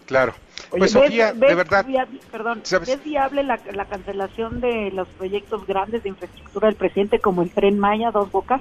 [0.06, 0.32] Claro.
[0.72, 2.88] Oye, pues ¿ves- Sofía, ves de verdad, viable- perdón, ¿sabes?
[2.88, 7.52] ¿ves viable la, la cancelación de los proyectos grandes de infraestructura del presidente como el
[7.52, 8.60] Tren Maya, Dos Bocas?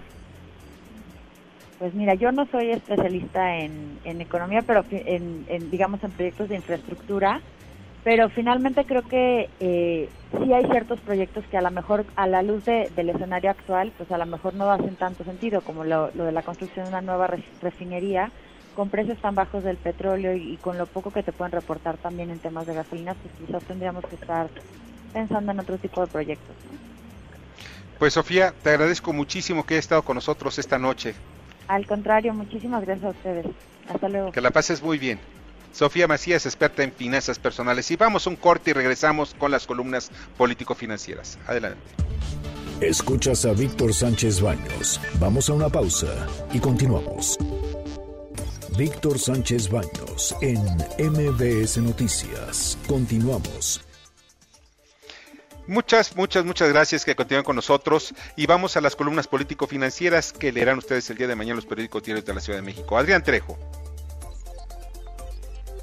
[1.81, 6.57] Pues mira, yo no soy especialista en, economía, pero en, en, digamos en proyectos de
[6.57, 7.43] infraestructura,
[8.03, 12.43] pero finalmente creo que eh, sí hay ciertos proyectos que a lo mejor a la
[12.43, 16.11] luz de- del escenario actual, pues a lo mejor no hacen tanto sentido, como lo,
[16.11, 18.31] de la construcción de una nueva re- refinería
[18.73, 22.31] con precios tan bajos del petróleo y, con lo poco que te pueden reportar también
[22.31, 24.51] en temas de gasolina, pues quizás tendríamos que estar
[25.13, 26.57] pensando en otro tipo de proyectos.
[27.97, 31.15] pues Sofía, te agradezco muchísimo que hayas estado con nosotros esta noche.
[31.67, 33.45] Al contrario, muchísimas gracias a ustedes.
[33.89, 34.31] Hasta luego.
[34.31, 35.19] Que la pases muy bien.
[35.71, 37.89] Sofía Macías, experta en finanzas personales.
[37.91, 41.37] Y vamos a un corte y regresamos con las columnas político-financieras.
[41.47, 41.79] Adelante.
[42.81, 44.99] Escuchas a Víctor Sánchez Baños.
[45.19, 47.37] Vamos a una pausa y continuamos.
[48.77, 50.59] Víctor Sánchez Baños en
[50.97, 52.77] MBS Noticias.
[52.87, 53.81] Continuamos.
[55.67, 60.51] Muchas, muchas, muchas gracias que continúen con nosotros y vamos a las columnas político-financieras que
[60.51, 62.97] leerán ustedes el día de mañana los periódicos diarios de la Ciudad de México.
[62.97, 63.57] Adrián Trejo.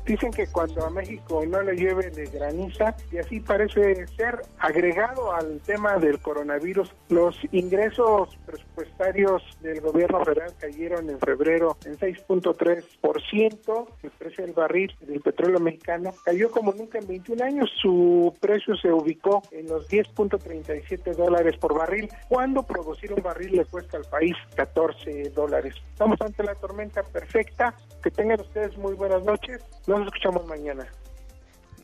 [0.09, 5.35] Dicen que cuando a México no le llueve le graniza y así parece ser agregado
[5.35, 6.91] al tema del coronavirus.
[7.11, 13.89] Los ingresos presupuestarios del gobierno federal cayeron en febrero en 6.3%.
[14.03, 17.71] El precio del barril del petróleo mexicano cayó como nunca en 21 años.
[17.79, 23.67] Su precio se ubicó en los 10.37 dólares por barril, cuando producir un barril le
[23.67, 25.75] cuesta al país 14 dólares.
[25.93, 27.75] Estamos ante la tormenta perfecta.
[28.03, 29.61] Que tengan ustedes muy buenas noches.
[29.89, 30.87] Nos escuchamos mañana.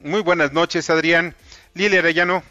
[0.02, 1.34] Muy buenas noches, Adrián.
[1.72, 2.42] Lili Arellano.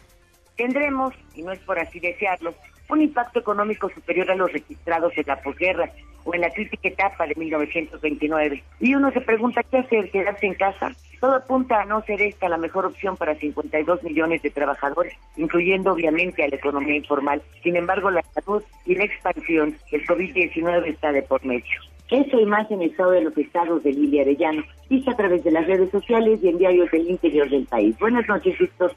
[0.56, 2.52] Tendremos, y no es por así desearlo,
[2.88, 5.90] un impacto económico superior a los registrados en la posguerra
[6.24, 8.62] o en la crítica etapa de 1929.
[8.80, 10.92] Y uno se pregunta qué hacer, quedarse en casa.
[11.20, 15.92] Todo apunta a no ser esta la mejor opción para 52 millones de trabajadores, incluyendo
[15.92, 17.42] obviamente a la economía informal.
[17.62, 21.80] Sin embargo, la salud y la expansión del COVID-19 está de por medio.
[22.10, 25.42] Eso y más en el estado de los estados de Lilia Arellano, vista a través
[25.42, 27.98] de las redes sociales y en diarios del interior del país.
[27.98, 28.94] Buenas noches, Víctor.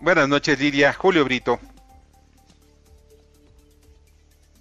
[0.00, 0.92] Buenas noches, Lidia.
[0.92, 1.58] Julio Brito.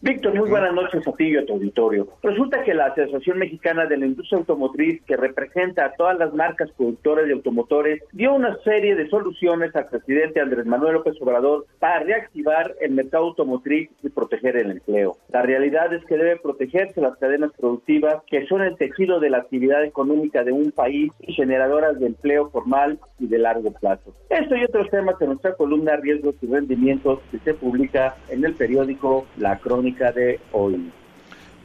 [0.04, 2.10] Víctor, muy buenas noches a ti y a tu auditorio.
[2.22, 6.70] Resulta que la Asociación Mexicana de la Industria Automotriz, que representa a todas las marcas
[6.72, 12.02] productoras de automotores, dio una serie de soluciones al presidente Andrés Manuel López Obrador para
[12.02, 15.16] reactivar el mercado automotriz y proteger el empleo.
[15.30, 19.38] La realidad es que debe protegerse las cadenas productivas, que son el tejido de la
[19.38, 24.14] actividad económica de un país y generadoras de empleo formal y de largo plazo.
[24.30, 28.54] Esto y otros temas en nuestra columna Riesgos y Rendimientos que se publica en el
[28.56, 30.92] periódico La Crónica de hoy.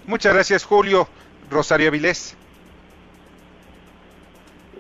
[0.07, 1.09] Muchas gracias, Julio.
[1.51, 2.37] Rosario Avilés.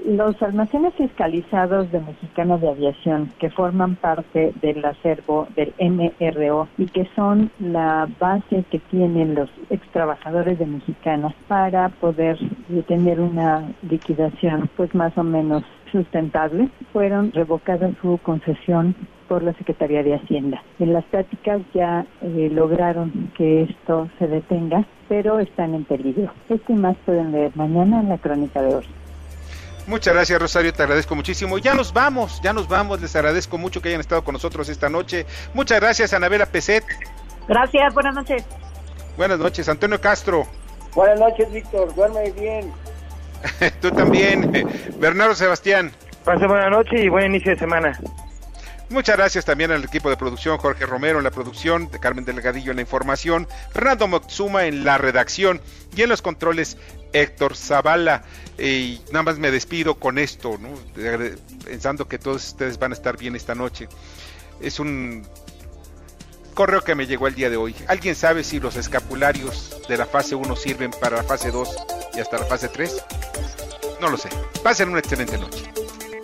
[0.06, 6.86] Los almacenes fiscalizados de Mexicana de Aviación, que forman parte del acervo del MRO y
[6.86, 12.38] que son la base que tienen los ex trabajadores de Mexicana para poder
[12.86, 18.94] tener una liquidación pues más o menos sustentable, fueron revocadas su concesión
[19.28, 20.62] por la Secretaría de Hacienda.
[20.78, 26.32] En las prácticas ya eh, lograron que esto se detenga, pero están en peligro.
[26.48, 28.84] Esto y más pueden leer mañana en la crónica de hoy.
[29.86, 31.56] Muchas gracias, Rosario, te agradezco muchísimo.
[31.56, 34.90] Ya nos vamos, ya nos vamos, les agradezco mucho que hayan estado con nosotros esta
[34.90, 35.24] noche.
[35.54, 36.84] Muchas gracias, Anabela Peset.
[37.48, 38.44] Gracias, buenas noches.
[39.16, 40.44] Buenas noches, Antonio Castro.
[40.94, 41.94] Buenas noches, Víctor.
[41.94, 42.70] Duerme bien.
[43.80, 44.52] Tú también,
[44.98, 45.92] Bernardo Sebastián.
[46.24, 47.98] Pase buena noche y buen inicio de semana.
[48.90, 52.70] Muchas gracias también al equipo de producción, Jorge Romero en la producción, de Carmen Delgadillo
[52.70, 55.60] en la información, Fernando Moxuma en la redacción
[55.94, 56.78] y en los controles
[57.12, 58.24] Héctor Zavala.
[58.58, 60.70] Y nada más me despido con esto, ¿no?
[61.64, 63.88] pensando que todos ustedes van a estar bien esta noche.
[64.62, 65.26] Es un
[66.54, 67.76] correo que me llegó el día de hoy.
[67.88, 71.76] ¿Alguien sabe si los escapularios de la fase 1 sirven para la fase 2
[72.14, 73.04] y hasta la fase 3?
[74.00, 74.30] No lo sé.
[74.62, 75.70] Pasen una excelente noche.